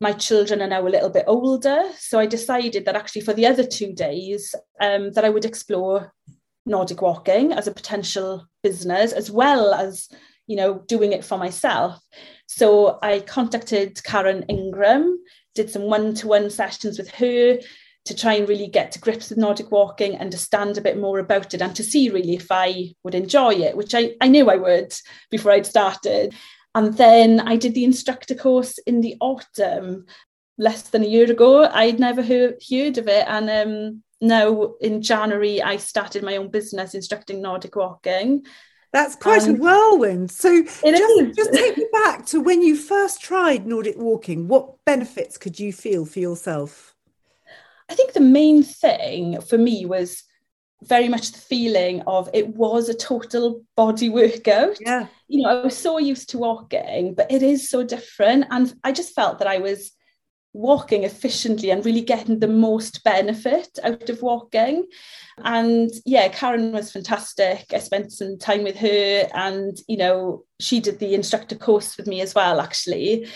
my 0.00 0.12
children 0.12 0.62
are 0.62 0.66
now 0.66 0.86
a 0.86 0.88
little 0.88 1.10
bit 1.10 1.24
older. 1.26 1.84
So 1.98 2.18
I 2.18 2.26
decided 2.26 2.86
that 2.86 2.96
actually 2.96 3.20
for 3.20 3.34
the 3.34 3.46
other 3.46 3.64
two 3.64 3.92
days 3.92 4.54
um, 4.80 5.12
that 5.12 5.24
I 5.24 5.28
would 5.28 5.44
explore 5.44 6.12
Nordic 6.66 7.02
walking 7.02 7.52
as 7.52 7.66
a 7.66 7.74
potential 7.74 8.46
business 8.62 9.12
as 9.12 9.30
well 9.30 9.74
as 9.74 10.08
you 10.46 10.56
know 10.56 10.82
doing 10.86 11.12
it 11.12 11.24
for 11.24 11.38
myself. 11.38 12.00
So 12.46 12.98
I 13.02 13.20
contacted 13.20 14.02
Karen 14.02 14.44
Ingram, 14.48 15.18
did 15.54 15.70
some 15.70 15.82
one-to-one 15.82 16.50
sessions 16.50 16.98
with 16.98 17.10
her 17.10 17.58
to 18.10 18.16
try 18.16 18.34
and 18.34 18.48
really 18.48 18.66
get 18.66 18.90
to 18.92 18.98
grips 18.98 19.30
with 19.30 19.38
Nordic 19.38 19.70
walking, 19.70 20.18
understand 20.18 20.76
a 20.76 20.80
bit 20.80 20.98
more 20.98 21.20
about 21.20 21.54
it, 21.54 21.62
and 21.62 21.74
to 21.76 21.84
see 21.84 22.10
really 22.10 22.34
if 22.34 22.48
I 22.50 22.92
would 23.04 23.14
enjoy 23.14 23.54
it, 23.54 23.76
which 23.76 23.94
I, 23.94 24.14
I 24.20 24.26
knew 24.26 24.50
I 24.50 24.56
would 24.56 24.92
before 25.30 25.52
I'd 25.52 25.64
started. 25.64 26.34
And 26.74 26.96
then 26.96 27.38
I 27.38 27.54
did 27.54 27.74
the 27.74 27.84
instructor 27.84 28.34
course 28.34 28.78
in 28.78 29.00
the 29.00 29.16
autumn, 29.20 30.06
less 30.58 30.82
than 30.82 31.04
a 31.04 31.06
year 31.06 31.30
ago. 31.30 31.64
I'd 31.64 32.00
never 32.00 32.20
heard, 32.22 32.54
heard 32.68 32.98
of 32.98 33.06
it. 33.06 33.24
And 33.28 33.48
um, 33.48 34.02
now 34.20 34.74
in 34.80 35.02
January, 35.02 35.62
I 35.62 35.76
started 35.76 36.24
my 36.24 36.36
own 36.36 36.50
business 36.50 36.94
instructing 36.94 37.40
Nordic 37.40 37.76
walking. 37.76 38.44
That's 38.92 39.14
quite 39.14 39.44
um, 39.44 39.54
a 39.54 39.58
whirlwind. 39.58 40.32
So 40.32 40.64
just, 40.64 41.36
just 41.36 41.52
take 41.52 41.78
me 41.78 41.86
back 41.92 42.26
to 42.26 42.40
when 42.40 42.60
you 42.60 42.74
first 42.74 43.20
tried 43.20 43.66
Nordic 43.66 43.96
walking. 43.96 44.48
What 44.48 44.84
benefits 44.84 45.38
could 45.38 45.60
you 45.60 45.72
feel 45.72 46.04
for 46.04 46.18
yourself? 46.18 46.96
I 47.90 47.94
think 47.94 48.12
the 48.12 48.20
main 48.20 48.62
thing 48.62 49.40
for 49.40 49.58
me 49.58 49.84
was 49.84 50.22
very 50.82 51.08
much 51.08 51.32
the 51.32 51.38
feeling 51.38 52.02
of 52.06 52.30
it 52.32 52.48
was 52.48 52.88
a 52.88 52.94
total 52.94 53.62
body 53.76 54.08
workout. 54.08 54.78
Yeah. 54.80 55.08
You 55.28 55.42
know, 55.42 55.50
I 55.50 55.64
was 55.64 55.76
so 55.76 55.98
used 55.98 56.30
to 56.30 56.38
walking, 56.38 57.14
but 57.14 57.30
it 57.30 57.42
is 57.42 57.68
so 57.68 57.82
different. 57.82 58.46
And 58.50 58.72
I 58.84 58.92
just 58.92 59.14
felt 59.14 59.38
that 59.38 59.48
I 59.48 59.58
was 59.58 59.92
walking 60.52 61.04
efficiently 61.04 61.70
and 61.70 61.84
really 61.84 62.00
getting 62.00 62.40
the 62.40 62.48
most 62.48 63.04
benefit 63.04 63.78
out 63.82 64.08
of 64.08 64.22
walking. 64.22 64.86
And 65.38 65.90
yeah, 66.06 66.28
Karen 66.28 66.72
was 66.72 66.92
fantastic. 66.92 67.66
I 67.72 67.78
spent 67.78 68.12
some 68.12 68.38
time 68.38 68.64
with 68.64 68.76
her 68.76 69.28
and, 69.34 69.78
you 69.86 69.96
know, 69.96 70.44
she 70.58 70.80
did 70.80 70.98
the 70.98 71.14
instructor 71.14 71.56
course 71.56 71.96
with 71.96 72.06
me 72.06 72.20
as 72.20 72.34
well, 72.34 72.60
actually. 72.60 73.28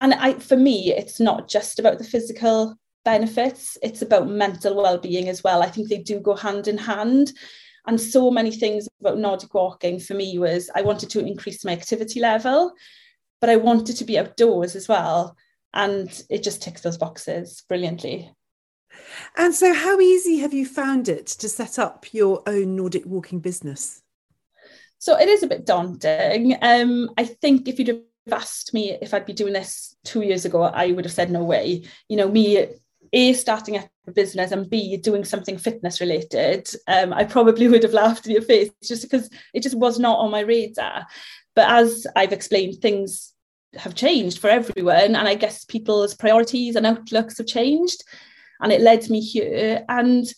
And 0.00 0.14
I, 0.14 0.34
for 0.34 0.56
me, 0.56 0.92
it's 0.92 1.20
not 1.20 1.48
just 1.48 1.78
about 1.78 1.98
the 1.98 2.04
physical 2.04 2.78
benefits, 3.04 3.78
it's 3.82 4.02
about 4.02 4.28
mental 4.28 4.74
well-being 4.74 5.28
as 5.28 5.44
well. 5.44 5.62
I 5.62 5.68
think 5.68 5.88
they 5.88 5.98
do 5.98 6.20
go 6.20 6.34
hand 6.34 6.68
in 6.68 6.78
hand. 6.78 7.32
And 7.86 8.00
so 8.00 8.30
many 8.30 8.50
things 8.50 8.88
about 9.00 9.18
Nordic 9.18 9.52
walking 9.52 10.00
for 10.00 10.14
me 10.14 10.38
was 10.38 10.70
I 10.74 10.82
wanted 10.82 11.10
to 11.10 11.24
increase 11.24 11.64
my 11.64 11.72
activity 11.72 12.20
level, 12.20 12.72
but 13.40 13.50
I 13.50 13.56
wanted 13.56 13.96
to 13.96 14.04
be 14.04 14.18
outdoors 14.18 14.74
as 14.74 14.88
well. 14.88 15.36
And 15.74 16.08
it 16.30 16.42
just 16.42 16.62
ticks 16.62 16.80
those 16.80 16.96
boxes 16.96 17.62
brilliantly. 17.68 18.32
And 19.36 19.54
so, 19.54 19.74
how 19.74 20.00
easy 20.00 20.38
have 20.38 20.54
you 20.54 20.64
found 20.64 21.08
it 21.08 21.26
to 21.26 21.48
set 21.48 21.78
up 21.78 22.06
your 22.12 22.42
own 22.46 22.76
Nordic 22.76 23.04
walking 23.04 23.40
business? 23.40 24.00
So, 24.98 25.18
it 25.18 25.28
is 25.28 25.42
a 25.42 25.48
bit 25.48 25.66
daunting. 25.66 26.56
Um, 26.62 27.10
I 27.18 27.24
think 27.24 27.68
if 27.68 27.78
you'd 27.78 27.88
have 27.88 28.00
asked 28.30 28.72
me 28.72 28.96
if 29.02 29.12
I'd 29.12 29.26
be 29.26 29.32
doing 29.32 29.52
this 29.52 29.96
two 30.04 30.22
years 30.22 30.44
ago, 30.44 30.62
I 30.62 30.92
would 30.92 31.04
have 31.04 31.12
said 31.12 31.30
no 31.30 31.42
way. 31.42 31.82
You 32.08 32.16
know, 32.16 32.28
me 32.28 32.68
a 33.14 33.32
starting 33.32 33.76
up 33.76 33.88
a 34.06 34.12
business 34.12 34.50
and 34.50 34.68
b 34.68 34.96
doing 34.96 35.24
something 35.24 35.56
fitness 35.56 36.00
related 36.00 36.68
um, 36.88 37.12
i 37.12 37.24
probably 37.24 37.68
would 37.68 37.82
have 37.82 37.92
laughed 37.92 38.26
in 38.26 38.32
your 38.32 38.42
face 38.42 38.70
just 38.82 39.02
because 39.02 39.30
it 39.54 39.62
just 39.62 39.78
was 39.78 39.98
not 39.98 40.18
on 40.18 40.30
my 40.30 40.40
radar 40.40 41.06
but 41.54 41.70
as 41.70 42.06
i've 42.16 42.32
explained 42.32 42.74
things 42.82 43.32
have 43.76 43.94
changed 43.94 44.38
for 44.38 44.50
everyone 44.50 45.16
and 45.16 45.28
i 45.28 45.34
guess 45.34 45.64
people's 45.64 46.14
priorities 46.14 46.76
and 46.76 46.86
outlooks 46.86 47.38
have 47.38 47.46
changed 47.46 48.04
and 48.60 48.72
it 48.72 48.80
led 48.80 49.08
me 49.08 49.20
here 49.20 49.84
and 49.88 50.34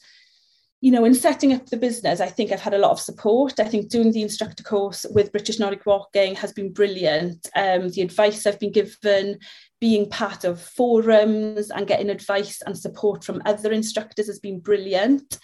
you 0.82 0.90
know, 0.92 1.04
in 1.04 1.14
setting 1.14 1.52
up 1.52 1.66
the 1.66 1.76
business, 1.76 2.20
I 2.20 2.26
think 2.26 2.52
I've 2.52 2.60
had 2.60 2.74
a 2.74 2.78
lot 2.78 2.90
of 2.90 3.00
support. 3.00 3.58
I 3.58 3.64
think 3.64 3.88
doing 3.88 4.12
the 4.12 4.22
instructor 4.22 4.62
course 4.62 5.06
with 5.10 5.32
British 5.32 5.58
Nordic 5.58 5.86
Walking 5.86 6.34
has 6.36 6.52
been 6.52 6.72
brilliant. 6.72 7.48
Um, 7.56 7.88
the 7.88 8.02
advice 8.02 8.46
I've 8.46 8.60
been 8.60 8.72
given, 8.72 9.38
being 9.80 10.08
part 10.08 10.44
of 10.44 10.60
forums 10.60 11.70
and 11.70 11.86
getting 11.86 12.10
advice 12.10 12.62
and 12.62 12.78
support 12.78 13.24
from 13.24 13.42
other 13.44 13.72
instructors 13.72 14.26
has 14.26 14.38
been 14.38 14.60
brilliant. 14.60 15.38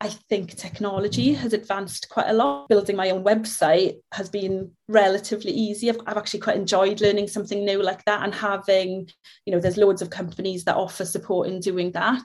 I 0.00 0.08
think 0.08 0.56
technology 0.56 1.34
has 1.34 1.52
advanced 1.52 2.08
quite 2.08 2.28
a 2.28 2.32
lot. 2.32 2.68
Building 2.68 2.96
my 2.96 3.10
own 3.10 3.22
website 3.22 3.96
has 4.12 4.30
been 4.30 4.70
relatively 4.88 5.52
easy. 5.52 5.90
I've, 5.90 6.00
I've, 6.06 6.16
actually 6.16 6.40
quite 6.40 6.56
enjoyed 6.56 7.02
learning 7.02 7.28
something 7.28 7.64
new 7.64 7.82
like 7.82 8.02
that 8.06 8.22
and 8.22 8.34
having, 8.34 9.10
you 9.44 9.52
know, 9.52 9.60
there's 9.60 9.76
loads 9.76 10.00
of 10.00 10.08
companies 10.08 10.64
that 10.64 10.76
offer 10.76 11.04
support 11.04 11.48
in 11.48 11.60
doing 11.60 11.92
that. 11.92 12.24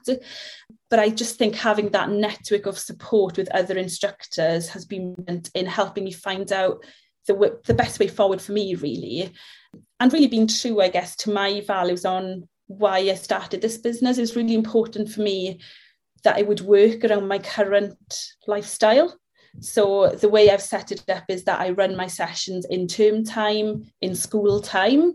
But 0.89 0.99
I 0.99 1.09
just 1.09 1.35
think 1.37 1.55
having 1.55 1.89
that 1.89 2.09
network 2.09 2.65
of 2.65 2.79
support 2.79 3.37
with 3.37 3.53
other 3.53 3.77
instructors 3.77 4.69
has 4.69 4.85
been 4.85 5.15
in 5.53 5.65
helping 5.65 6.05
me 6.05 6.13
find 6.13 6.53
out 6.53 6.85
the, 7.27 7.59
the 7.65 7.73
best 7.73 7.99
way 7.99 8.07
forward 8.07 8.41
for 8.41 8.53
me, 8.53 8.75
really. 8.75 9.33
And 9.99 10.13
really 10.13 10.27
being 10.27 10.47
true, 10.47 10.81
I 10.81 10.89
guess, 10.89 11.15
to 11.17 11.31
my 11.31 11.61
values 11.61 12.05
on 12.05 12.47
why 12.67 12.99
I 12.99 13.15
started 13.15 13.61
this 13.61 13.77
business. 13.77 14.17
It 14.17 14.21
was 14.21 14.35
really 14.35 14.53
important 14.53 15.09
for 15.09 15.21
me 15.21 15.59
that 16.23 16.39
it 16.39 16.47
would 16.47 16.61
work 16.61 17.03
around 17.03 17.27
my 17.27 17.39
current 17.39 17.97
lifestyle. 18.47 19.17
So 19.59 20.09
the 20.09 20.29
way 20.29 20.49
I've 20.49 20.61
set 20.61 20.91
it 20.91 21.03
up 21.09 21.23
is 21.27 21.43
that 21.45 21.59
I 21.59 21.71
run 21.71 21.95
my 21.95 22.07
sessions 22.07 22.65
in 22.69 22.87
term 22.87 23.23
time, 23.23 23.91
in 24.01 24.15
school 24.15 24.61
time. 24.61 25.13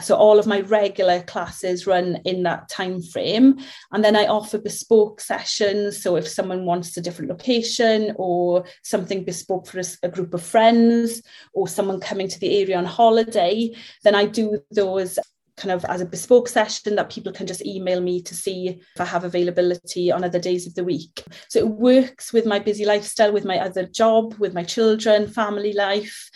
So 0.00 0.16
all 0.16 0.38
of 0.38 0.46
my 0.46 0.60
regular 0.60 1.22
classes 1.22 1.86
run 1.86 2.16
in 2.24 2.42
that 2.42 2.68
time 2.68 3.02
frame. 3.02 3.58
And 3.92 4.02
then 4.02 4.16
I 4.16 4.26
offer 4.26 4.58
bespoke 4.58 5.20
sessions. 5.20 6.02
So 6.02 6.16
if 6.16 6.26
someone 6.26 6.64
wants 6.64 6.96
a 6.96 7.00
different 7.00 7.30
location 7.30 8.14
or 8.16 8.64
something 8.82 9.24
bespoke 9.24 9.66
for 9.66 9.80
a, 9.80 9.84
a 10.02 10.08
group 10.08 10.34
of 10.34 10.42
friends 10.42 11.22
or 11.52 11.68
someone 11.68 12.00
coming 12.00 12.28
to 12.28 12.40
the 12.40 12.60
area 12.60 12.78
on 12.78 12.84
holiday, 12.84 13.74
then 14.02 14.14
I 14.14 14.26
do 14.26 14.60
those 14.70 15.18
kind 15.56 15.72
of 15.72 15.84
as 15.84 16.00
a 16.00 16.06
bespoke 16.06 16.48
session 16.48 16.96
that 16.96 17.10
people 17.10 17.30
can 17.32 17.46
just 17.46 17.64
email 17.64 18.00
me 18.00 18.22
to 18.22 18.34
see 18.34 18.68
if 18.68 19.00
I 19.00 19.04
have 19.04 19.24
availability 19.24 20.10
on 20.10 20.24
other 20.24 20.38
days 20.38 20.66
of 20.66 20.74
the 20.74 20.84
week. 20.84 21.22
So 21.48 21.58
it 21.58 21.68
works 21.68 22.32
with 22.32 22.46
my 22.46 22.58
busy 22.58 22.84
lifestyle, 22.86 23.32
with 23.32 23.44
my 23.44 23.58
other 23.58 23.86
job, 23.86 24.34
with 24.38 24.54
my 24.54 24.64
children, 24.64 25.28
family 25.28 25.74
life. 25.74 26.30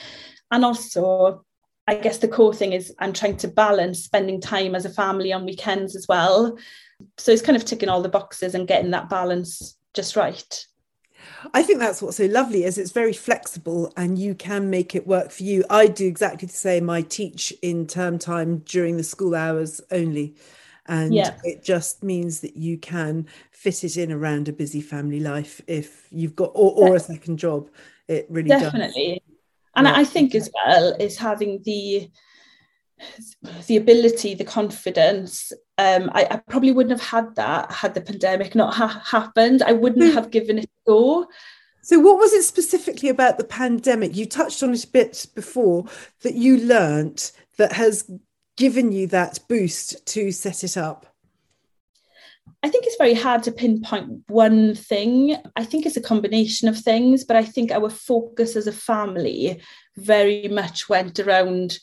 And 0.51 0.65
also, 0.65 1.46
I 1.87 1.95
guess 1.97 2.19
the 2.19 2.29
core 2.29 2.55
thing 2.55 2.73
is 2.73 2.93
I'm 2.99 3.13
trying 3.13 3.37
to 3.39 3.49
balance 3.49 4.05
spending 4.05 4.41
time 4.41 4.75
as 4.75 4.85
a 4.85 4.91
family 4.91 5.33
on 5.33 5.45
weekends 5.45 5.95
as 5.95 6.07
well. 6.09 6.59
So 7.17 7.31
it's 7.31 7.43
kind 7.43 7.57
of 7.57 7.65
ticking 7.65 7.89
all 7.89 8.03
the 8.03 8.09
boxes 8.09 8.55
and 8.55 8.67
getting 8.67 8.91
that 8.91 9.09
balance 9.09 9.77
just 9.95 10.17
right. 10.17 10.67
I 11.55 11.63
think 11.63 11.79
that's 11.79 12.03
what's 12.03 12.17
so 12.17 12.27
lovely 12.27 12.65
is 12.65 12.79
it's 12.79 12.93
very 12.93 13.13
flexible 13.13 13.93
and 13.97 14.19
you 14.19 14.35
can 14.35 14.71
make 14.71 14.95
it 14.95 15.07
work 15.07 15.31
for 15.31 15.43
you. 15.43 15.65
I 15.71 15.87
do 15.87 16.07
exactly 16.07 16.47
the 16.47 16.55
same. 16.55 16.91
I 16.91 17.03
teach 17.03 17.53
in 17.63 17.87
term 17.87 18.19
time 18.19 18.59
during 18.59 18.97
the 18.97 19.05
school 19.05 19.35
hours 19.35 19.81
only. 19.91 20.37
And 20.87 21.13
yeah. 21.13 21.37
it 21.43 21.65
just 21.65 22.03
means 22.03 22.41
that 22.41 22.57
you 22.57 22.79
can 22.79 23.27
fit 23.51 23.83
it 23.83 23.97
in 23.97 24.13
around 24.13 24.49
a 24.49 24.53
busy 24.53 24.81
family 24.81 25.19
life 25.19 25.61
if 25.67 26.07
you've 26.11 26.37
got 26.37 26.53
or, 26.55 26.73
or 26.73 26.97
a 26.97 27.01
second 27.01 27.39
job. 27.39 27.71
It 28.07 28.27
really 28.31 28.49
definitely. 28.49 29.21
Does. 29.26 29.26
And 29.77 29.87
yeah. 29.87 29.95
I 29.95 30.05
think 30.05 30.35
as 30.35 30.51
well 30.53 30.97
is 30.99 31.17
having 31.17 31.63
the 31.65 32.11
the 33.67 33.77
ability, 33.77 34.35
the 34.35 34.45
confidence. 34.45 35.53
Um, 35.79 36.11
I, 36.15 36.27
I, 36.31 36.37
probably 36.49 36.73
wouldn't 36.73 36.99
have 36.99 37.09
had 37.09 37.37
that 37.37 37.71
had 37.71 37.93
the 37.93 38.01
pandemic 38.01 38.55
not 38.55 38.73
ha- 38.73 39.03
happened. 39.05 39.63
I 39.63 39.73
wouldn't 39.73 40.15
have 40.15 40.31
given 40.31 40.59
it 40.59 40.65
a 40.65 40.91
go. 40.91 41.27
So, 41.83 42.01
what 42.01 42.19
was 42.19 42.33
it 42.33 42.43
specifically 42.43 43.11
about 43.11 43.39
the 43.39 43.45
pandemic? 43.45 44.17
You 44.17 44.27
touched 44.27 44.63
on 44.63 44.73
it 44.73 44.85
a 44.85 44.89
bit 44.89 45.27
before 45.35 45.85
that 46.23 46.35
you 46.35 46.57
learnt 46.57 47.33
that 47.59 47.73
has 47.73 48.11
given 48.57 48.93
you 48.93 49.07
that 49.09 49.39
boost 49.49 50.05
to 50.07 50.33
set 50.33 50.65
it 50.65 50.77
up. 50.77 51.15
I 52.63 52.69
think 52.69 52.87
it's 52.87 52.97
very 52.97 53.15
hard 53.15 53.43
to 53.45 53.53
pinpoint 53.53 54.23
one 54.29 54.75
thing. 54.75 55.37
I 55.55 55.65
think 55.65 55.87
it's 55.87 55.97
a 55.97 56.03
combination 56.03 56.69
of 56.69 56.79
things, 56.79 57.25
but 57.25 57.37
I 57.37 57.45
think 57.45 57.71
our 57.71 57.91
focus 57.91 58.57
as 58.57 58.67
a 58.67 58.73
family 58.73 59.61
very 59.97 60.49
much 60.49 60.89
went 60.89 61.21
around 61.21 61.79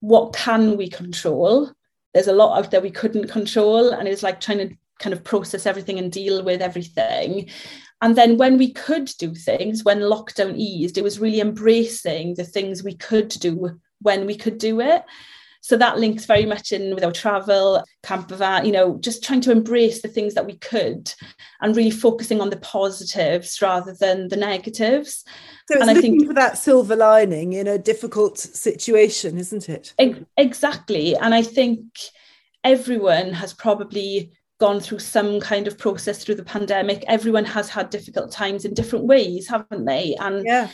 what 0.00 0.34
can 0.34 0.76
we 0.76 0.88
control 0.88 1.72
there's 2.16 2.28
a 2.28 2.32
lot 2.32 2.56
out 2.56 2.70
there 2.70 2.80
we 2.80 2.90
couldn't 2.90 3.28
control 3.28 3.90
and 3.90 4.08
it's 4.08 4.22
like 4.22 4.40
trying 4.40 4.56
to 4.56 4.74
kind 4.98 5.12
of 5.12 5.22
process 5.22 5.66
everything 5.66 5.98
and 5.98 6.10
deal 6.10 6.42
with 6.42 6.62
everything. 6.62 7.50
And 8.00 8.16
then 8.16 8.38
when 8.38 8.56
we 8.56 8.72
could 8.72 9.12
do 9.18 9.34
things, 9.34 9.84
when 9.84 10.00
lockdown 10.00 10.56
eased, 10.56 10.96
it 10.96 11.04
was 11.04 11.20
really 11.20 11.40
embracing 11.40 12.32
the 12.32 12.44
things 12.44 12.82
we 12.82 12.94
could 12.94 13.28
do 13.28 13.78
when 14.00 14.24
we 14.24 14.34
could 14.34 14.56
do 14.56 14.80
it. 14.80 15.04
So 15.66 15.76
that 15.78 15.98
links 15.98 16.26
very 16.26 16.46
much 16.46 16.70
in 16.70 16.94
with 16.94 17.02
our 17.02 17.10
travel, 17.10 17.82
camper 18.04 18.36
van, 18.36 18.64
you 18.64 18.70
know, 18.70 18.98
just 19.00 19.24
trying 19.24 19.40
to 19.40 19.50
embrace 19.50 20.00
the 20.00 20.06
things 20.06 20.34
that 20.34 20.46
we 20.46 20.58
could 20.58 21.12
and 21.60 21.74
really 21.74 21.90
focusing 21.90 22.40
on 22.40 22.50
the 22.50 22.58
positives 22.58 23.60
rather 23.60 23.92
than 23.98 24.28
the 24.28 24.36
negatives. 24.36 25.24
So 25.68 25.74
it's 25.74 25.88
and 25.88 25.96
looking 25.96 26.14
I 26.14 26.18
think, 26.18 26.28
for 26.28 26.34
that 26.34 26.56
silver 26.56 26.94
lining 26.94 27.54
in 27.54 27.66
a 27.66 27.78
difficult 27.78 28.38
situation, 28.38 29.38
isn't 29.38 29.68
it? 29.68 29.92
Exactly. 30.36 31.16
And 31.16 31.34
I 31.34 31.42
think 31.42 31.82
everyone 32.62 33.32
has 33.32 33.52
probably 33.52 34.30
gone 34.60 34.78
through 34.78 35.00
some 35.00 35.40
kind 35.40 35.66
of 35.66 35.76
process 35.76 36.22
through 36.22 36.36
the 36.36 36.44
pandemic. 36.44 37.04
Everyone 37.08 37.44
has 37.44 37.68
had 37.68 37.90
difficult 37.90 38.30
times 38.30 38.64
in 38.64 38.72
different 38.72 39.06
ways, 39.06 39.48
haven't 39.48 39.84
they? 39.84 40.14
And 40.20 40.46
yeah. 40.46 40.70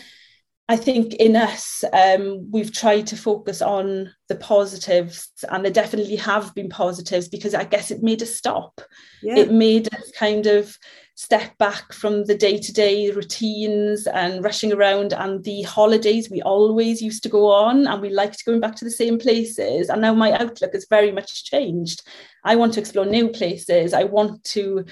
I 0.68 0.76
think 0.76 1.14
in 1.14 1.36
us, 1.36 1.84
um, 1.92 2.48
we've 2.50 2.72
tried 2.72 3.06
to 3.08 3.16
focus 3.16 3.60
on 3.60 4.10
the 4.28 4.36
positives, 4.36 5.28
and 5.50 5.64
there 5.64 5.72
definitely 5.72 6.16
have 6.16 6.54
been 6.54 6.68
positives 6.68 7.28
because 7.28 7.54
I 7.54 7.64
guess 7.64 7.90
it 7.90 8.02
made 8.02 8.22
us 8.22 8.34
stop. 8.34 8.80
Yeah. 9.22 9.38
It 9.38 9.52
made 9.52 9.92
us 9.92 10.12
kind 10.16 10.46
of 10.46 10.78
step 11.14 11.58
back 11.58 11.92
from 11.92 12.24
the 12.24 12.34
day 12.34 12.56
to 12.56 12.72
day 12.72 13.10
routines 13.10 14.06
and 14.06 14.42
rushing 14.42 14.72
around 14.72 15.12
and 15.12 15.44
the 15.44 15.62
holidays 15.62 16.30
we 16.30 16.40
always 16.42 17.02
used 17.02 17.22
to 17.24 17.28
go 17.28 17.50
on, 17.50 17.86
and 17.86 18.00
we 18.00 18.10
liked 18.10 18.44
going 18.46 18.60
back 18.60 18.76
to 18.76 18.84
the 18.84 18.90
same 18.90 19.18
places. 19.18 19.88
And 19.88 20.00
now 20.00 20.14
my 20.14 20.32
outlook 20.32 20.72
has 20.72 20.86
very 20.88 21.10
much 21.10 21.44
changed. 21.44 22.06
I 22.44 22.56
want 22.56 22.74
to 22.74 22.80
explore 22.80 23.04
new 23.04 23.28
places. 23.28 23.92
I 23.92 24.04
want 24.04 24.42
to 24.44 24.84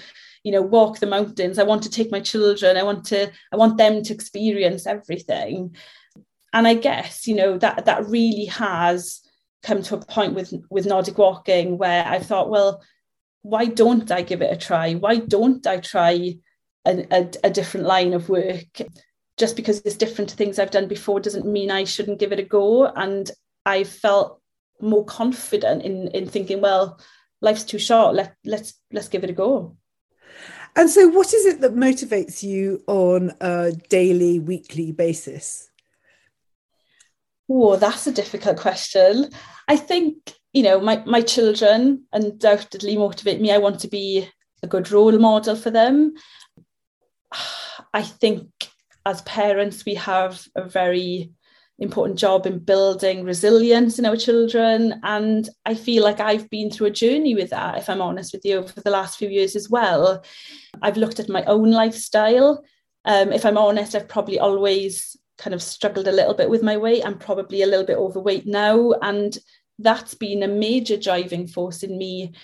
you 0.42 0.52
know 0.52 0.62
walk 0.62 0.99
the 0.99 1.06
mountains. 1.06 1.59
I 1.59 1.64
want 1.64 1.82
to 1.85 1.90
take 1.90 2.11
my 2.11 2.20
children. 2.20 2.76
I 2.76 2.82
want 2.82 3.04
to 3.06 3.30
i 3.52 3.56
want 3.56 3.76
them 3.78 4.02
to 4.02 4.14
experience 4.14 4.87
everything. 4.87 5.76
And 6.52 6.66
i 6.66 6.75
guess 6.75 7.26
you 7.26 7.35
know 7.35 7.59
that 7.59 7.85
that 7.85 8.06
really 8.06 8.47
has 8.47 9.20
come 9.62 9.82
to 9.82 9.97
a 9.97 10.04
point 10.04 10.35
with 10.35 10.52
with 10.70 10.87
nordic 10.87 11.18
walking 11.18 11.76
where 11.76 12.04
i 12.06 12.18
thought 12.18 12.49
well 12.49 12.82
why 13.42 13.66
don't 13.66 14.11
i 14.11 14.23
give 14.23 14.42
it 14.42 14.52
a 14.52 14.56
try? 14.56 14.94
Why 14.94 15.16
don't 15.16 15.66
i 15.66 15.78
try 15.78 16.35
a, 16.87 17.06
a, 17.11 17.30
a 17.44 17.50
different 17.50 17.87
line 17.87 18.12
of 18.12 18.28
work? 18.28 18.82
Just 19.38 19.56
because 19.56 19.80
it's 19.80 19.97
different 19.97 20.30
to 20.30 20.37
things 20.37 20.59
i've 20.59 20.70
done 20.70 20.88
before 20.88 21.20
doesn't 21.20 21.47
mean 21.47 21.70
i 21.70 21.85
shouldn't 21.85 22.18
give 22.18 22.32
it 22.32 22.40
a 22.40 22.44
go. 22.44 22.87
And 22.87 23.30
i 23.64 23.85
felt 23.85 24.40
more 24.80 25.04
confident 25.04 25.82
in 25.82 26.09
in 26.09 26.26
thinking 26.26 26.61
well 26.61 27.00
life's 27.40 27.64
too 27.64 27.78
short. 27.78 28.14
Let 28.14 28.35
let's 28.44 28.75
let's 28.92 29.09
give 29.09 29.25
it 29.25 29.30
a 29.30 29.35
go 29.35 29.76
and 30.76 30.88
so, 30.88 31.08
what 31.08 31.32
is 31.32 31.46
it 31.46 31.60
that 31.60 31.74
motivates 31.74 32.42
you 32.42 32.82
on 32.86 33.32
a 33.40 33.72
daily, 33.88 34.38
weekly 34.38 34.92
basis? 34.92 35.70
Oh, 37.48 37.76
that's 37.76 38.06
a 38.06 38.12
difficult 38.12 38.58
question. 38.58 39.30
I 39.66 39.76
think, 39.76 40.34
you 40.52 40.62
know, 40.62 40.80
my, 40.80 41.02
my 41.04 41.20
children 41.20 42.04
undoubtedly 42.12 42.96
motivate 42.96 43.40
me. 43.40 43.50
I 43.50 43.58
want 43.58 43.80
to 43.80 43.88
be 43.88 44.28
a 44.62 44.68
good 44.68 44.90
role 44.92 45.18
model 45.18 45.56
for 45.56 45.70
them. 45.70 46.14
I 47.92 48.02
think 48.02 48.48
as 49.04 49.22
parents, 49.22 49.84
we 49.84 49.94
have 49.94 50.46
a 50.54 50.62
very 50.62 51.32
important 51.80 52.18
job 52.18 52.46
in 52.46 52.58
building 52.58 53.25
resilience 53.25 53.99
in 53.99 54.06
our 54.06 54.16
children. 54.16 55.00
And 55.02 55.49
I 55.64 55.75
feel 55.75 56.04
like 56.04 56.20
I've 56.20 56.49
been 56.50 56.70
through 56.70 56.88
a 56.88 56.92
journey 56.92 57.34
with 57.34 57.50
that, 57.50 57.78
if 57.78 57.88
I'm 57.88 58.02
honest 58.02 58.32
with 58.32 58.44
you, 58.44 58.58
over 58.58 58.80
the 58.80 58.90
last 58.90 59.18
few 59.18 59.28
years 59.28 59.56
as 59.56 59.68
well. 59.70 60.22
I've 60.82 60.99
looked 60.99 61.20
at 61.20 61.28
my 61.28 61.42
own 61.44 61.70
lifestyle. 61.70 62.62
Um, 63.06 63.32
if 63.32 63.46
I'm 63.46 63.58
honest, 63.58 63.94
I've 63.94 64.08
probably 64.08 64.38
always 64.38 65.16
kind 65.38 65.54
of 65.54 65.62
struggled 65.62 66.06
a 66.06 66.12
little 66.12 66.34
bit 66.34 66.50
with 66.50 66.62
my 66.62 66.76
weight. 66.76 67.04
I'm 67.04 67.18
probably 67.18 67.62
a 67.62 67.66
little 67.66 67.87
bit 67.87 67.96
overweight 67.96 68.46
now. 68.46 68.92
And 69.00 69.37
that's 69.78 70.14
been 70.14 70.42
a 70.42 70.49
major 70.49 70.99
driving 70.99 71.46
force 71.46 71.82
in 71.82 71.96
me 71.96 72.34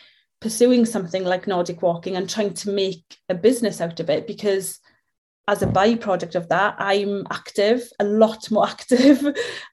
pursuing 0.41 0.85
something 0.85 1.25
like 1.25 1.47
Nordic 1.47 1.83
walking 1.83 2.17
and 2.17 2.29
trying 2.29 2.55
to 2.55 2.71
make 2.71 3.19
a 3.29 3.35
business 3.35 3.81
out 3.81 4.01
of 4.01 4.11
it 4.11 4.27
because 4.27 4.81
as 5.49 5.63
a 5.63 5.67
byproduct 5.67 6.35
of 6.35 6.49
that, 6.49 6.75
I'm 6.79 7.25
active, 7.31 7.89
a 8.01 8.05
lot 8.05 8.51
more 8.51 8.67
active 8.69 9.25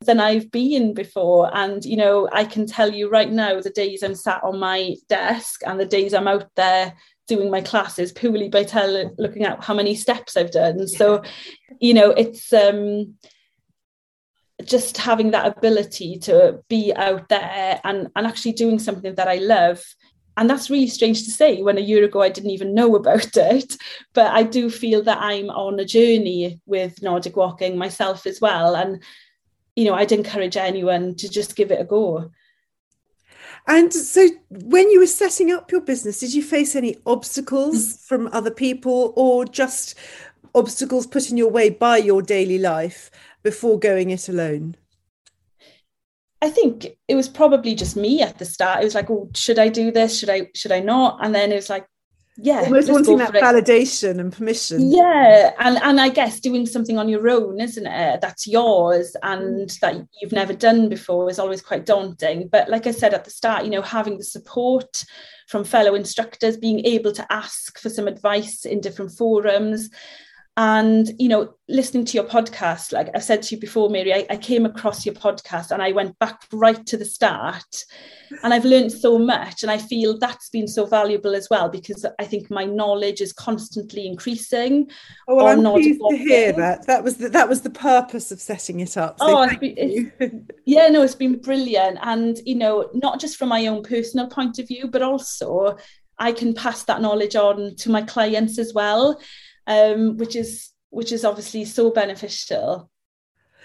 than 0.02 0.20
I've 0.20 0.52
been 0.52 0.94
before. 0.94 1.56
And, 1.56 1.84
you 1.84 1.98
know, 1.98 2.30
I 2.32 2.46
can 2.46 2.68
tell 2.68 2.92
you 2.94 3.10
right 3.10 3.32
now 3.32 3.60
the 3.60 3.70
days 3.72 4.04
I'm 4.04 4.16
sat 4.16 4.44
on 4.44 4.60
my 4.60 4.96
desk 5.10 5.62
and 5.66 5.80
the 5.80 5.86
days 5.86 6.14
I'm 6.14 6.28
out 6.28 6.50
there 6.56 6.94
doing 7.28 7.50
my 7.50 7.62
classes 7.62 8.12
purely 8.12 8.50
by 8.50 8.64
tell, 8.64 9.12
looking 9.18 9.46
at 9.46 9.64
how 9.64 9.74
many 9.74 9.96
steps 9.96 10.38
I've 10.38 10.52
done. 10.52 10.88
So, 10.88 11.24
you 11.80 11.94
know, 11.94 12.12
it's 12.12 12.52
um, 12.54 13.16
just 14.64 14.98
having 14.98 15.32
that 15.32 15.58
ability 15.58 16.20
to 16.20 16.60
be 16.70 16.94
out 16.94 17.30
there 17.30 17.80
and, 17.84 18.10
and 18.16 18.28
actually 18.28 18.54
doing 18.54 18.78
something 18.78 19.16
that 19.16 19.28
I 19.28 19.36
love 19.36 19.82
and 20.36 20.50
that's 20.50 20.70
really 20.70 20.88
strange 20.88 21.24
to 21.26 21.32
say 21.32 21.62
when 21.62 21.78
a 21.78 21.82
year 21.82 22.04
ago 22.04 22.22
I 22.22 22.30
didn't 22.30 22.52
even 22.52 22.74
know 22.74 22.96
about 22.96 23.30
it. 23.38 23.78
But 24.14 24.32
I 24.32 24.44
do 24.44 24.70
feel 24.70 25.04
that 25.04 25.20
I'm 25.20 25.50
on 25.50 25.80
a 25.80 25.86
journey 25.86 26.60
with 26.66 27.02
Nordic 27.02 27.36
walking 27.36 27.78
myself 27.78 28.26
as 28.26 28.42
well. 28.42 28.76
And, 28.76 29.04
you 29.76 29.86
know, 29.86 29.94
I'd 29.94 30.12
encourage 30.12 30.58
anyone 30.58 31.16
to 31.16 31.30
just 31.30 31.56
give 31.56 31.72
it 31.72 31.82
a 31.82 31.86
go. 31.86 32.32
And 33.66 33.94
so, 33.94 34.28
when 34.50 34.90
you 34.90 35.00
were 35.00 35.08
setting 35.08 35.52
up 35.52 35.72
your 35.72 35.80
business, 35.80 36.20
did 36.20 36.34
you 36.34 36.44
face 36.44 36.76
any 36.76 36.98
obstacles 37.06 37.94
mm. 37.94 38.00
from 38.00 38.30
other 38.34 38.52
people 38.52 39.14
or 39.16 39.46
just 39.46 39.96
obstacles 40.54 41.08
put 41.08 41.30
in 41.30 41.38
your 41.38 41.50
way 41.50 41.70
by 41.70 41.98
your 41.98 42.22
daily 42.22 42.58
life 42.58 43.10
before 43.42 43.80
going 43.80 44.10
it 44.10 44.28
alone? 44.28 44.76
I 46.44 46.50
think 46.50 46.88
it 47.08 47.16
was 47.16 47.30
probably 47.30 47.74
just 47.74 47.96
me 47.96 48.22
at 48.22 48.38
the 48.38 48.44
start. 48.44 48.82
It 48.82 48.84
was 48.84 48.96
like, 48.96 49.10
oh, 49.10 49.30
should 49.34 49.60
I 49.60 49.70
do 49.70 49.92
this? 49.92 50.20
Should 50.20 50.30
I? 50.30 50.50
Should 50.54 50.74
I 50.74 50.82
not? 50.82 51.26
And 51.26 51.34
then 51.34 51.54
it 51.54 51.56
was 51.56 51.70
like, 51.70 51.88
yeah, 52.36 52.64
almost 52.64 52.92
wanting 52.92 53.18
that 53.20 53.32
validation 53.32 54.20
and 54.20 54.34
permission. 54.34 54.92
Yeah, 54.92 55.52
and 55.58 55.78
and 55.78 56.02
I 56.02 56.10
guess 56.10 56.42
doing 56.42 56.66
something 56.66 56.98
on 56.98 57.08
your 57.08 57.30
own, 57.30 57.62
isn't 57.62 57.88
it? 57.88 58.20
That's 58.20 58.46
yours 58.46 59.16
and 59.24 59.70
mm. 59.70 59.80
that 59.80 60.06
you've 60.22 60.34
never 60.34 60.52
done 60.52 60.90
before 60.90 61.30
is 61.30 61.40
always 61.40 61.62
quite 61.62 61.86
daunting. 61.86 62.50
But 62.50 62.68
like 62.68 62.88
I 62.88 62.92
said 62.92 63.14
at 63.14 63.24
the 63.24 63.32
start, 63.32 63.64
you 63.64 63.72
know, 63.72 63.82
having 63.82 64.18
the 64.18 64.26
support 64.26 65.06
from 65.48 65.64
fellow 65.64 65.96
instructors, 65.96 66.58
being 66.58 66.86
able 66.86 67.14
to 67.14 67.26
ask 67.32 67.80
for 67.80 67.90
some 67.90 68.10
advice 68.10 68.66
in 68.66 68.82
different 68.82 69.12
forums, 69.12 69.90
and 70.56 71.10
you 71.18 71.28
know 71.28 71.52
listening 71.68 72.06
to 72.06 72.16
your 72.16 72.26
podcast 72.26 72.92
like 72.92 73.10
i 73.16 73.20
said 73.20 73.42
to 73.42 73.56
you 73.56 73.62
before 73.62 73.90
mary 73.90 74.14
I, 74.14 74.26
I, 74.30 74.38
came 74.38 74.68
across 74.68 75.04
your 75.04 75.16
podcast 75.16 75.72
and 75.72 75.82
i 75.82 75.92
went 75.92 76.18
back 76.20 76.44
right 76.52 76.86
to 76.86 76.98
the 76.98 77.06
start. 77.06 77.86
And 78.44 78.54
i've 78.54 78.66
learned 78.66 78.92
so 78.92 79.18
much 79.18 79.64
and 79.64 79.72
i 79.72 79.80
feel 79.80 80.18
that's 80.18 80.50
been 80.50 80.68
so 80.68 80.86
valuable 80.86 81.34
as 81.34 81.50
well 81.50 81.70
because 81.70 82.06
i 82.20 82.26
think 82.26 82.52
my 82.52 82.66
knowledge 82.66 83.22
is 83.22 83.34
constantly 83.34 84.06
increasing 84.06 84.92
oh 85.28 85.36
well 85.36 85.48
i'm 85.48 85.64
pleased 85.64 86.02
to 86.08 86.18
hear 86.18 86.52
that. 86.54 86.86
That 86.86 87.04
was 87.04 87.18
the, 87.18 87.30
that 87.30 87.50
was 87.50 87.62
the 87.62 87.70
purpose 87.70 88.32
of 88.32 88.40
setting 88.40 88.80
it 88.80 88.98
up. 88.98 89.20
So 89.20 89.26
oh, 89.28 89.48
been, 89.58 89.74
it's, 89.78 90.36
yeah 90.66 90.90
no 90.90 91.02
it's 91.02 91.16
been 91.16 91.40
brilliant. 91.40 91.98
And 92.02 92.40
you 92.46 92.56
know 92.56 92.90
not 92.94 93.20
just 93.20 93.38
from 93.38 93.50
my 93.50 93.66
own 93.66 93.82
personal 93.82 94.28
point 94.28 94.60
of 94.60 94.68
view 94.68 94.88
but 94.88 95.02
also 95.02 95.78
i 96.20 96.32
can 96.32 96.54
pass 96.54 96.84
that 96.84 97.02
knowledge 97.02 97.36
on 97.36 97.76
to 97.76 97.90
my 97.90 98.02
clients 98.02 98.60
as 98.60 98.74
well 98.74 99.20
um, 99.68 100.18
which 100.18 100.36
is 100.36 100.72
which 100.90 101.12
is 101.12 101.26
obviously 101.26 101.66
so 101.66 101.90
beneficial. 101.90 102.90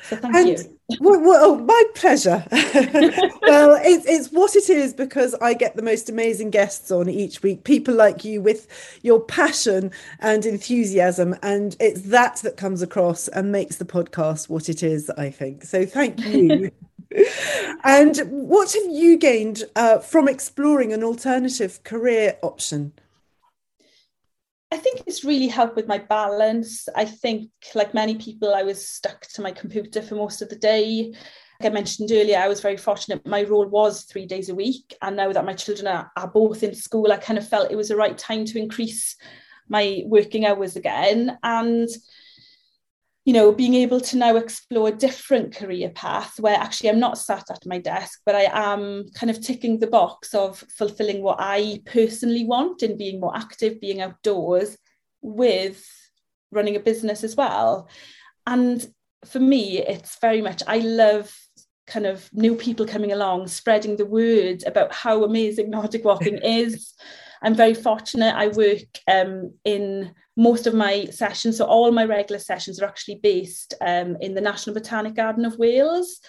So 0.04 0.16
thank 0.16 0.34
and, 0.34 0.48
you. 0.48 0.96
well, 1.00 1.20
well, 1.20 1.58
my 1.58 1.84
pleasure. 1.94 2.44
well, 2.50 3.78
it's, 3.82 4.06
it's 4.06 4.28
what 4.28 4.54
it 4.56 4.70
is 4.70 4.94
because 4.94 5.34
I 5.34 5.54
get 5.54 5.76
the 5.76 5.82
most 5.82 6.08
amazing 6.08 6.50
guests 6.50 6.90
on 6.90 7.08
each 7.08 7.42
week. 7.42 7.64
People 7.64 7.94
like 7.94 8.24
you 8.24 8.40
with 8.40 8.98
your 9.02 9.20
passion 9.20 9.90
and 10.20 10.46
enthusiasm, 10.46 11.34
and 11.42 11.76
it's 11.80 12.02
that 12.02 12.36
that 12.36 12.56
comes 12.56 12.80
across 12.80 13.28
and 13.28 13.52
makes 13.52 13.76
the 13.76 13.84
podcast 13.84 14.48
what 14.48 14.68
it 14.68 14.82
is. 14.82 15.10
I 15.10 15.30
think 15.30 15.64
so. 15.64 15.84
Thank 15.84 16.20
you. 16.24 16.70
and 17.84 18.18
what 18.30 18.72
have 18.72 18.90
you 18.90 19.18
gained 19.18 19.64
uh, 19.76 19.98
from 19.98 20.28
exploring 20.28 20.92
an 20.92 21.02
alternative 21.02 21.82
career 21.82 22.36
option? 22.42 22.92
I 24.70 24.76
think 24.76 25.02
it's 25.06 25.24
really 25.24 25.48
helped 25.48 25.76
with 25.76 25.86
my 25.86 25.98
balance. 25.98 26.88
I 26.94 27.06
think, 27.06 27.50
like 27.74 27.94
many 27.94 28.16
people, 28.16 28.54
I 28.54 28.62
was 28.62 28.86
stuck 28.86 29.22
to 29.28 29.42
my 29.42 29.50
computer 29.50 30.02
for 30.02 30.14
most 30.14 30.42
of 30.42 30.50
the 30.50 30.56
day. 30.56 31.14
Like 31.60 31.72
I 31.72 31.74
mentioned 31.74 32.10
earlier, 32.12 32.38
I 32.38 32.48
was 32.48 32.60
very 32.60 32.76
fortunate. 32.76 33.26
My 33.26 33.42
role 33.44 33.66
was 33.66 34.04
three 34.04 34.26
days 34.26 34.48
a 34.48 34.54
week. 34.54 34.94
And 35.00 35.16
now 35.16 35.32
that 35.32 35.44
my 35.46 35.54
children 35.54 35.86
are, 35.88 36.12
are 36.16 36.28
both 36.28 36.62
in 36.62 36.74
school, 36.74 37.10
I 37.10 37.16
kind 37.16 37.38
of 37.38 37.48
felt 37.48 37.70
it 37.70 37.76
was 37.76 37.88
the 37.88 37.96
right 37.96 38.16
time 38.16 38.44
to 38.44 38.58
increase 38.58 39.16
my 39.68 40.02
working 40.06 40.44
hours 40.44 40.76
again. 40.76 41.38
And 41.42 41.88
you 43.28 43.34
know, 43.34 43.52
being 43.52 43.74
able 43.74 44.00
to 44.00 44.16
now 44.16 44.36
explore 44.36 44.88
a 44.88 44.96
different 45.06 45.54
career 45.54 45.90
path 45.90 46.40
where 46.40 46.56
actually 46.56 46.88
I'm 46.88 46.98
not 46.98 47.18
sat 47.18 47.50
at 47.50 47.66
my 47.66 47.78
desk, 47.78 48.22
but 48.24 48.34
I 48.34 48.48
am 48.50 49.04
kind 49.12 49.28
of 49.28 49.42
ticking 49.42 49.78
the 49.78 49.86
box 49.86 50.32
of 50.32 50.64
fulfilling 50.78 51.20
what 51.20 51.36
I 51.38 51.82
personally 51.84 52.46
want 52.46 52.82
in 52.82 52.96
being 52.96 53.20
more 53.20 53.36
active, 53.36 53.82
being 53.82 54.00
outdoors 54.00 54.78
with 55.20 55.86
running 56.50 56.74
a 56.74 56.80
business 56.80 57.22
as 57.22 57.36
well. 57.36 57.90
And 58.46 58.86
for 59.26 59.40
me, 59.40 59.76
it's 59.76 60.18
very 60.22 60.40
much, 60.40 60.62
I 60.66 60.78
love 60.78 61.30
kind 61.86 62.06
of 62.06 62.30
new 62.32 62.54
people 62.54 62.86
coming 62.86 63.12
along, 63.12 63.48
spreading 63.48 63.96
the 63.96 64.06
word 64.06 64.64
about 64.66 64.94
how 64.94 65.22
amazing 65.22 65.68
Nordic 65.68 66.02
walking 66.02 66.38
is. 66.42 66.94
I'm 67.42 67.54
very 67.54 67.74
fortunate. 67.74 68.34
I 68.34 68.48
work 68.48 68.88
um, 69.06 69.52
in 69.66 70.14
most 70.38 70.68
of 70.68 70.72
my 70.72 71.06
sessions, 71.06 71.58
so 71.58 71.64
all 71.64 71.90
my 71.90 72.04
regular 72.04 72.38
sessions 72.38 72.80
are 72.80 72.86
actually 72.86 73.16
based 73.16 73.74
um, 73.80 74.16
in 74.20 74.34
the 74.34 74.40
National 74.40 74.72
Botanic 74.72 75.14
Garden 75.14 75.44
of 75.44 75.58
Wales. 75.58 76.20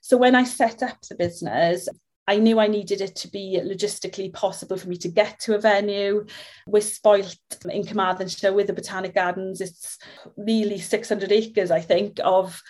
So 0.00 0.16
when 0.16 0.34
I 0.34 0.44
set 0.44 0.82
up 0.82 0.96
the 1.02 1.14
business, 1.14 1.86
I 2.26 2.38
knew 2.38 2.58
I 2.58 2.68
needed 2.68 3.02
it 3.02 3.16
to 3.16 3.28
be 3.28 3.60
logistically 3.62 4.32
possible 4.32 4.78
for 4.78 4.88
me 4.88 4.96
to 4.98 5.08
get 5.08 5.40
to 5.40 5.56
a 5.56 5.58
venue. 5.58 6.24
We're 6.66 6.80
spoilt 6.80 7.36
in 7.68 7.84
Carmarthenshire 7.84 8.54
with 8.54 8.68
the 8.68 8.72
Botanic 8.72 9.14
Gardens. 9.14 9.60
It's 9.60 9.98
nearly 10.38 10.78
600 10.78 11.30
acres, 11.30 11.70
I 11.70 11.80
think, 11.80 12.18
of 12.24 12.62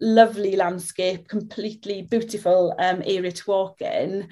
lovely 0.00 0.56
landscape, 0.56 1.28
completely 1.28 2.02
beautiful 2.02 2.74
um, 2.80 3.02
area 3.06 3.30
to 3.30 3.44
walk 3.46 3.80
in. 3.80 4.28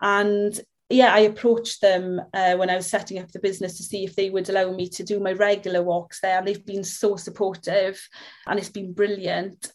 And 0.00 0.60
yeah, 0.94 1.12
I 1.12 1.20
approached 1.20 1.80
them 1.80 2.20
uh, 2.32 2.54
when 2.54 2.70
I 2.70 2.76
was 2.76 2.86
setting 2.86 3.18
up 3.18 3.30
the 3.32 3.40
business 3.40 3.76
to 3.76 3.82
see 3.82 4.04
if 4.04 4.14
they 4.14 4.30
would 4.30 4.48
allow 4.48 4.70
me 4.70 4.88
to 4.90 5.02
do 5.02 5.18
my 5.18 5.32
regular 5.32 5.82
walks 5.82 6.20
there. 6.20 6.38
And 6.38 6.46
they've 6.46 6.64
been 6.64 6.84
so 6.84 7.16
supportive 7.16 8.00
and 8.46 8.58
it's 8.58 8.68
been 8.68 8.92
brilliant 8.92 9.72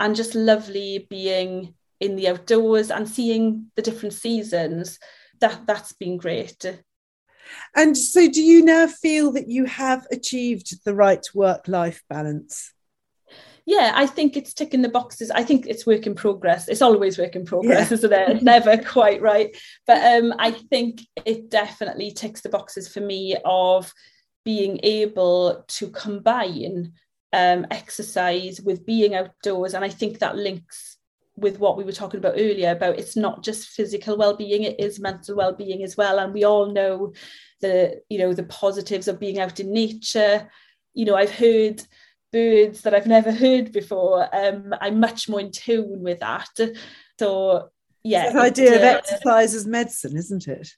and 0.00 0.16
just 0.16 0.34
lovely 0.34 1.06
being 1.10 1.74
in 2.00 2.16
the 2.16 2.28
outdoors 2.28 2.90
and 2.90 3.08
seeing 3.08 3.70
the 3.76 3.82
different 3.82 4.14
seasons. 4.14 4.98
That, 5.40 5.66
that's 5.66 5.92
been 5.92 6.16
great. 6.16 6.64
And 7.76 7.96
so, 7.96 8.28
do 8.28 8.42
you 8.42 8.64
now 8.64 8.86
feel 8.86 9.32
that 9.32 9.48
you 9.48 9.66
have 9.66 10.06
achieved 10.10 10.84
the 10.84 10.94
right 10.94 11.24
work 11.34 11.68
life 11.68 12.02
balance? 12.08 12.72
Yeah, 13.66 13.92
I 13.94 14.06
think 14.06 14.36
it's 14.36 14.54
ticking 14.54 14.82
the 14.82 14.88
boxes. 14.88 15.30
I 15.30 15.44
think 15.44 15.66
it's 15.66 15.86
work 15.86 16.06
in 16.06 16.14
progress. 16.14 16.68
It's 16.68 16.82
always 16.82 17.18
work 17.18 17.36
in 17.36 17.44
progress, 17.44 17.90
yeah. 17.90 17.94
isn't 17.94 18.12
it? 18.12 18.28
It's 18.30 18.42
Never 18.42 18.76
quite 18.78 19.22
right. 19.22 19.56
But 19.86 20.02
um, 20.04 20.34
I 20.38 20.50
think 20.50 21.02
it 21.24 21.50
definitely 21.50 22.10
ticks 22.10 22.40
the 22.40 22.48
boxes 22.48 22.88
for 22.88 23.00
me 23.00 23.36
of 23.44 23.92
being 24.44 24.80
able 24.82 25.64
to 25.68 25.88
combine 25.88 26.92
um, 27.32 27.66
exercise 27.70 28.60
with 28.60 28.84
being 28.84 29.14
outdoors. 29.14 29.74
And 29.74 29.84
I 29.84 29.88
think 29.88 30.18
that 30.18 30.36
links 30.36 30.98
with 31.36 31.58
what 31.58 31.76
we 31.76 31.84
were 31.84 31.92
talking 31.92 32.18
about 32.18 32.34
earlier 32.36 32.72
about 32.72 32.98
it's 32.98 33.16
not 33.16 33.42
just 33.42 33.70
physical 33.70 34.18
well-being 34.18 34.64
it 34.64 34.78
is 34.78 35.00
mental 35.00 35.34
well-being 35.34 35.82
as 35.82 35.96
well 35.96 36.18
and 36.18 36.34
we 36.34 36.44
all 36.44 36.70
know 36.70 37.10
the 37.62 38.00
you 38.10 38.18
know 38.18 38.34
the 38.34 38.42
positives 38.44 39.08
of 39.08 39.18
being 39.18 39.38
out 39.38 39.58
in 39.58 39.72
nature 39.72 40.46
you 40.92 41.06
know 41.06 41.16
i've 41.16 41.32
heard 41.32 41.82
birds 42.32 42.82
that 42.82 42.94
I've 42.94 43.06
never 43.06 43.30
heard 43.30 43.72
before. 43.72 44.28
Um, 44.34 44.74
I'm 44.80 45.00
much 45.00 45.28
more 45.28 45.40
in 45.40 45.50
tune 45.50 46.02
with 46.02 46.20
that. 46.20 46.48
So 47.18 47.70
yeah, 48.02 48.32
the 48.32 48.40
idea 48.40 48.72
uh, 48.72 48.76
of 48.76 48.82
exercise 48.82 49.54
as 49.54 49.66
medicine, 49.66 50.16
isn't 50.16 50.48
it? 50.48 50.68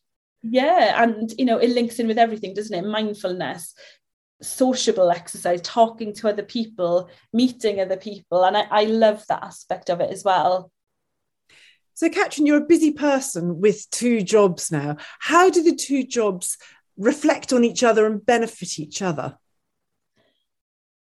Yeah, 0.42 1.02
and 1.02 1.32
you 1.38 1.44
know 1.44 1.58
it 1.58 1.70
links 1.70 1.98
in 1.98 2.06
with 2.06 2.18
everything, 2.18 2.54
doesn't 2.54 2.76
it? 2.76 2.86
Mindfulness, 2.86 3.74
sociable 4.42 5.10
exercise, 5.10 5.62
talking 5.62 6.12
to 6.14 6.28
other 6.28 6.42
people, 6.42 7.08
meeting 7.32 7.80
other 7.80 7.96
people, 7.96 8.44
and 8.44 8.56
I, 8.56 8.66
I 8.70 8.84
love 8.84 9.24
that 9.28 9.42
aspect 9.42 9.88
of 9.88 10.00
it 10.00 10.10
as 10.10 10.22
well. 10.24 10.70
So, 11.94 12.10
Katrin, 12.10 12.44
you're 12.44 12.58
a 12.58 12.66
busy 12.66 12.90
person 12.90 13.60
with 13.60 13.88
two 13.90 14.20
jobs 14.20 14.72
now. 14.72 14.96
How 15.20 15.48
do 15.48 15.62
the 15.62 15.76
two 15.76 16.04
jobs 16.04 16.58
reflect 16.98 17.52
on 17.52 17.64
each 17.64 17.84
other 17.84 18.04
and 18.04 18.24
benefit 18.24 18.80
each 18.80 19.00
other? 19.00 19.38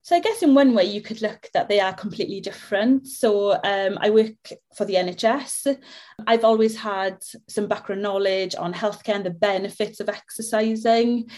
So 0.03 0.15
I 0.15 0.19
guess 0.19 0.41
in 0.41 0.55
one 0.55 0.73
way 0.73 0.85
you 0.85 1.01
could 1.01 1.21
look 1.21 1.49
that 1.53 1.69
they 1.69 1.79
are 1.79 1.93
completely 1.93 2.41
different. 2.41 3.07
So 3.07 3.51
um, 3.51 3.99
I 4.01 4.09
work 4.09 4.51
for 4.75 4.83
the 4.85 4.95
NHS. 4.95 5.77
I've 6.25 6.43
always 6.43 6.75
had 6.75 7.17
some 7.47 7.67
background 7.67 8.01
knowledge 8.01 8.55
on 8.55 8.73
healthcare 8.73 9.15
and 9.15 9.25
the 9.25 9.29
benefits 9.29 9.99
of 9.99 10.09
exercising. 10.09 11.29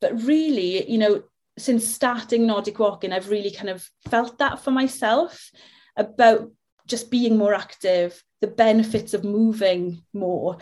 But 0.00 0.22
really, 0.22 0.90
you 0.90 0.96
know, 0.96 1.22
since 1.58 1.86
starting 1.86 2.46
Nordic 2.46 2.78
walking, 2.78 3.12
I've 3.12 3.30
really 3.30 3.50
kind 3.50 3.68
of 3.68 3.86
felt 4.08 4.38
that 4.38 4.64
for 4.64 4.70
myself 4.70 5.50
about 5.96 6.50
just 6.86 7.10
being 7.10 7.36
more 7.36 7.52
active, 7.52 8.22
the 8.40 8.46
benefits 8.46 9.12
of 9.12 9.22
moving 9.22 10.02
more 10.14 10.56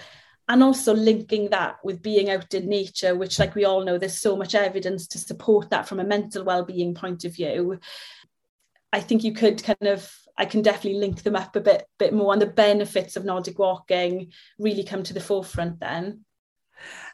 and 0.48 0.62
also 0.62 0.94
linking 0.94 1.50
that 1.50 1.76
with 1.84 2.02
being 2.02 2.30
out 2.30 2.52
in 2.54 2.68
nature 2.68 3.14
which 3.14 3.38
like 3.38 3.54
we 3.54 3.64
all 3.64 3.84
know 3.84 3.98
there's 3.98 4.20
so 4.20 4.37
much 4.37 4.54
evidence 4.54 5.06
to 5.06 5.18
support 5.18 5.70
that 5.70 5.87
from 5.87 6.00
a 6.00 6.04
mental 6.04 6.44
well-being 6.44 6.94
point 6.94 7.24
of 7.24 7.34
view 7.34 7.78
i 8.92 9.00
think 9.00 9.22
you 9.22 9.32
could 9.32 9.62
kind 9.62 9.87
of 9.87 10.11
i 10.37 10.44
can 10.44 10.62
definitely 10.62 10.98
link 10.98 11.22
them 11.22 11.37
up 11.37 11.54
a 11.56 11.61
bit 11.61 11.84
bit 11.98 12.12
more 12.12 12.32
and 12.32 12.42
the 12.42 12.46
benefits 12.46 13.16
of 13.16 13.24
nordic 13.24 13.58
walking 13.58 14.32
really 14.58 14.84
come 14.84 15.02
to 15.02 15.14
the 15.14 15.20
forefront 15.20 15.78
then 15.80 16.24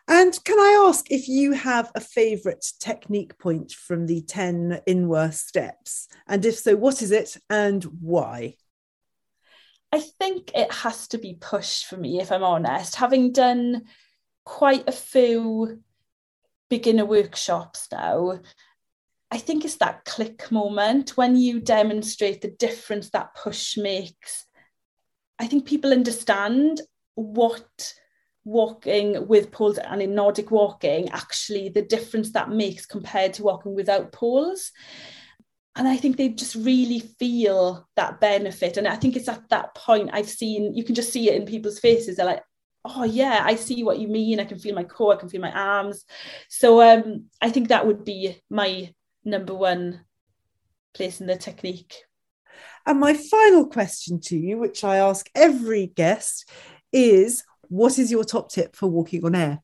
and 0.07 0.39
can 0.45 0.59
I 0.59 0.87
ask 0.87 1.11
if 1.11 1.29
you 1.29 1.53
have 1.53 1.91
a 1.95 2.01
favourite 2.01 2.65
technique 2.79 3.39
point 3.39 3.73
from 3.73 4.05
the 4.05 4.21
10 4.21 4.83
INWA 4.87 5.33
steps? 5.33 6.09
And 6.27 6.45
if 6.45 6.59
so, 6.59 6.77
what 6.77 7.01
is 7.01 7.11
it 7.11 7.39
and 7.49 7.83
why? 7.85 8.57
I 9.95 10.01
think 10.01 10.51
it 10.57 10.73
has 10.73 11.07
to 11.09 11.19
be 11.19 11.39
push 11.41 11.85
for 11.85 11.97
me, 11.97 12.21
if 12.21 12.33
I'm 12.33 12.43
honest. 12.43 12.97
Having 12.97 13.31
done 13.31 13.83
quite 14.45 14.89
a 14.89 14.93
few 14.93 15.85
beginner 16.69 17.05
workshops 17.05 17.87
now, 17.93 18.41
I 19.31 19.39
think 19.39 19.65
it's 19.65 19.77
that 19.77 20.05
click 20.05 20.51
moment 20.51 21.17
when 21.17 21.37
you 21.37 21.61
demonstrate 21.61 22.41
the 22.41 22.51
difference 22.51 23.11
that 23.11 23.37
push 23.37 23.77
makes. 23.77 24.47
I 25.39 25.47
think 25.47 25.65
people 25.65 25.93
understand 25.93 26.81
what 27.15 27.95
walking 28.45 29.29
with 29.29 29.53
poles 29.53 29.79
and 29.79 30.03
in 30.03 30.17
Nordic 30.17 30.51
walking, 30.51 31.09
actually 31.11 31.69
the 31.69 31.83
difference 31.83 32.33
that 32.33 32.51
makes 32.51 32.85
compared 32.85 33.35
to 33.35 33.45
walking 33.45 33.77
without 33.77 34.11
poles 34.11 34.73
and 35.77 35.89
I 35.89 35.97
think 35.97 36.17
they 36.17 36.29
just 36.29 36.55
really 36.55 37.01
feel 37.01 37.89
that 37.97 38.21
benefit. 38.21 38.77
And 38.77 38.87
I 38.87 38.97
think 38.97 39.17
it's 39.17 39.29
at 39.29 39.49
that 39.49 39.75
point 39.75 40.11
I've 40.13 40.29
seen, 40.29 40.75
you 40.75 40.85
can 40.85 40.95
just 40.95 41.13
see 41.13 41.29
it 41.29 41.35
in 41.35 41.47
people's 41.47 41.81
faces. 41.81 42.17
They're 42.17 42.27
like, 42.27 42.43
oh 42.85 43.05
yeah, 43.05 43.43
I 43.45 43.57
see 43.57 43.83
what 43.83 43.99
you 43.99 44.07
mean. 44.07 44.39
I 44.39 44.45
can 44.45 44.59
feel 44.59 44.75
my 44.75 44.85
core, 44.85 45.15
I 45.15 45.17
can 45.17 45.29
feel 45.29 45.41
my 45.41 45.53
arms. 45.53 46.05
So 46.49 46.81
um, 46.81 47.25
I 47.41 47.51
think 47.51 47.69
that 47.69 47.87
would 47.87 48.05
be 48.05 48.41
my 48.51 48.93
number 49.25 49.55
one 49.55 50.03
place 50.93 51.21
in 51.21 51.27
the 51.27 51.37
technique. 51.37 52.05
And 52.87 53.01
my 53.01 53.15
final 53.15 53.67
question 53.67 54.21
to 54.23 54.37
you, 54.37 54.59
which 54.59 54.85
I 54.85 54.99
ask 54.99 55.29
every 55.35 55.87
guest, 55.87 56.49
is 56.93 57.43
what 57.69 57.99
is 57.99 58.13
your 58.13 58.25
top 58.25 58.53
tip 58.53 58.77
for 58.77 58.87
walking 58.89 59.25
on 59.25 59.35
air? 59.35 59.61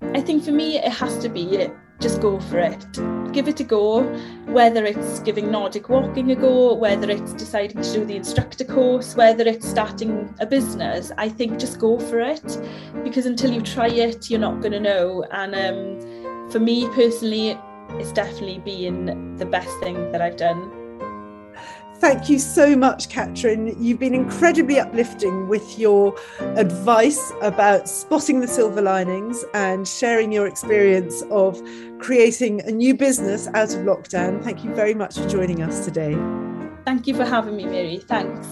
I 0.00 0.22
think 0.22 0.44
for 0.44 0.52
me, 0.52 0.78
it 0.78 0.92
has 0.92 1.18
to 1.18 1.28
be 1.28 1.68
just 2.00 2.20
go 2.20 2.40
for 2.40 2.58
it. 2.58 2.84
Give 3.32 3.46
it 3.46 3.60
a 3.60 3.64
go, 3.64 4.02
whether 4.46 4.84
it's 4.84 5.20
giving 5.20 5.50
Nordic 5.50 5.88
walking 5.88 6.30
a 6.32 6.34
go, 6.34 6.74
whether 6.74 7.10
it's 7.10 7.32
deciding 7.34 7.82
to 7.82 7.92
do 7.92 8.04
the 8.04 8.16
instructor 8.16 8.64
course, 8.64 9.14
whether 9.14 9.44
it's 9.46 9.68
starting 9.68 10.34
a 10.40 10.46
business, 10.46 11.12
I 11.18 11.28
think 11.28 11.58
just 11.58 11.78
go 11.78 11.98
for 11.98 12.20
it 12.20 12.58
because 13.04 13.26
until 13.26 13.52
you 13.52 13.60
try 13.60 13.88
it, 13.88 14.30
you're 14.30 14.40
not 14.40 14.60
going 14.60 14.72
to 14.72 14.80
know. 14.80 15.24
And 15.30 15.54
um, 15.54 16.50
for 16.50 16.58
me 16.58 16.88
personally, 16.88 17.58
it's 17.98 18.12
definitely 18.12 18.58
been 18.58 19.36
the 19.36 19.46
best 19.46 19.78
thing 19.80 20.10
that 20.12 20.22
I've 20.22 20.36
done 20.36 20.79
Thank 22.00 22.30
you 22.30 22.38
so 22.38 22.74
much, 22.74 23.10
Katrin. 23.10 23.76
You've 23.78 23.98
been 23.98 24.14
incredibly 24.14 24.80
uplifting 24.80 25.48
with 25.48 25.78
your 25.78 26.18
advice 26.56 27.32
about 27.42 27.90
spotting 27.90 28.40
the 28.40 28.48
silver 28.48 28.80
linings 28.80 29.44
and 29.52 29.86
sharing 29.86 30.32
your 30.32 30.46
experience 30.46 31.22
of 31.30 31.60
creating 31.98 32.62
a 32.62 32.70
new 32.70 32.94
business 32.94 33.48
out 33.48 33.74
of 33.74 33.80
lockdown. 33.80 34.42
Thank 34.42 34.64
you 34.64 34.74
very 34.74 34.94
much 34.94 35.18
for 35.18 35.28
joining 35.28 35.62
us 35.62 35.84
today. 35.84 36.14
Thank 36.86 37.06
you 37.06 37.14
for 37.14 37.26
having 37.26 37.54
me, 37.54 37.66
Mary. 37.66 37.98
Thanks. 37.98 38.48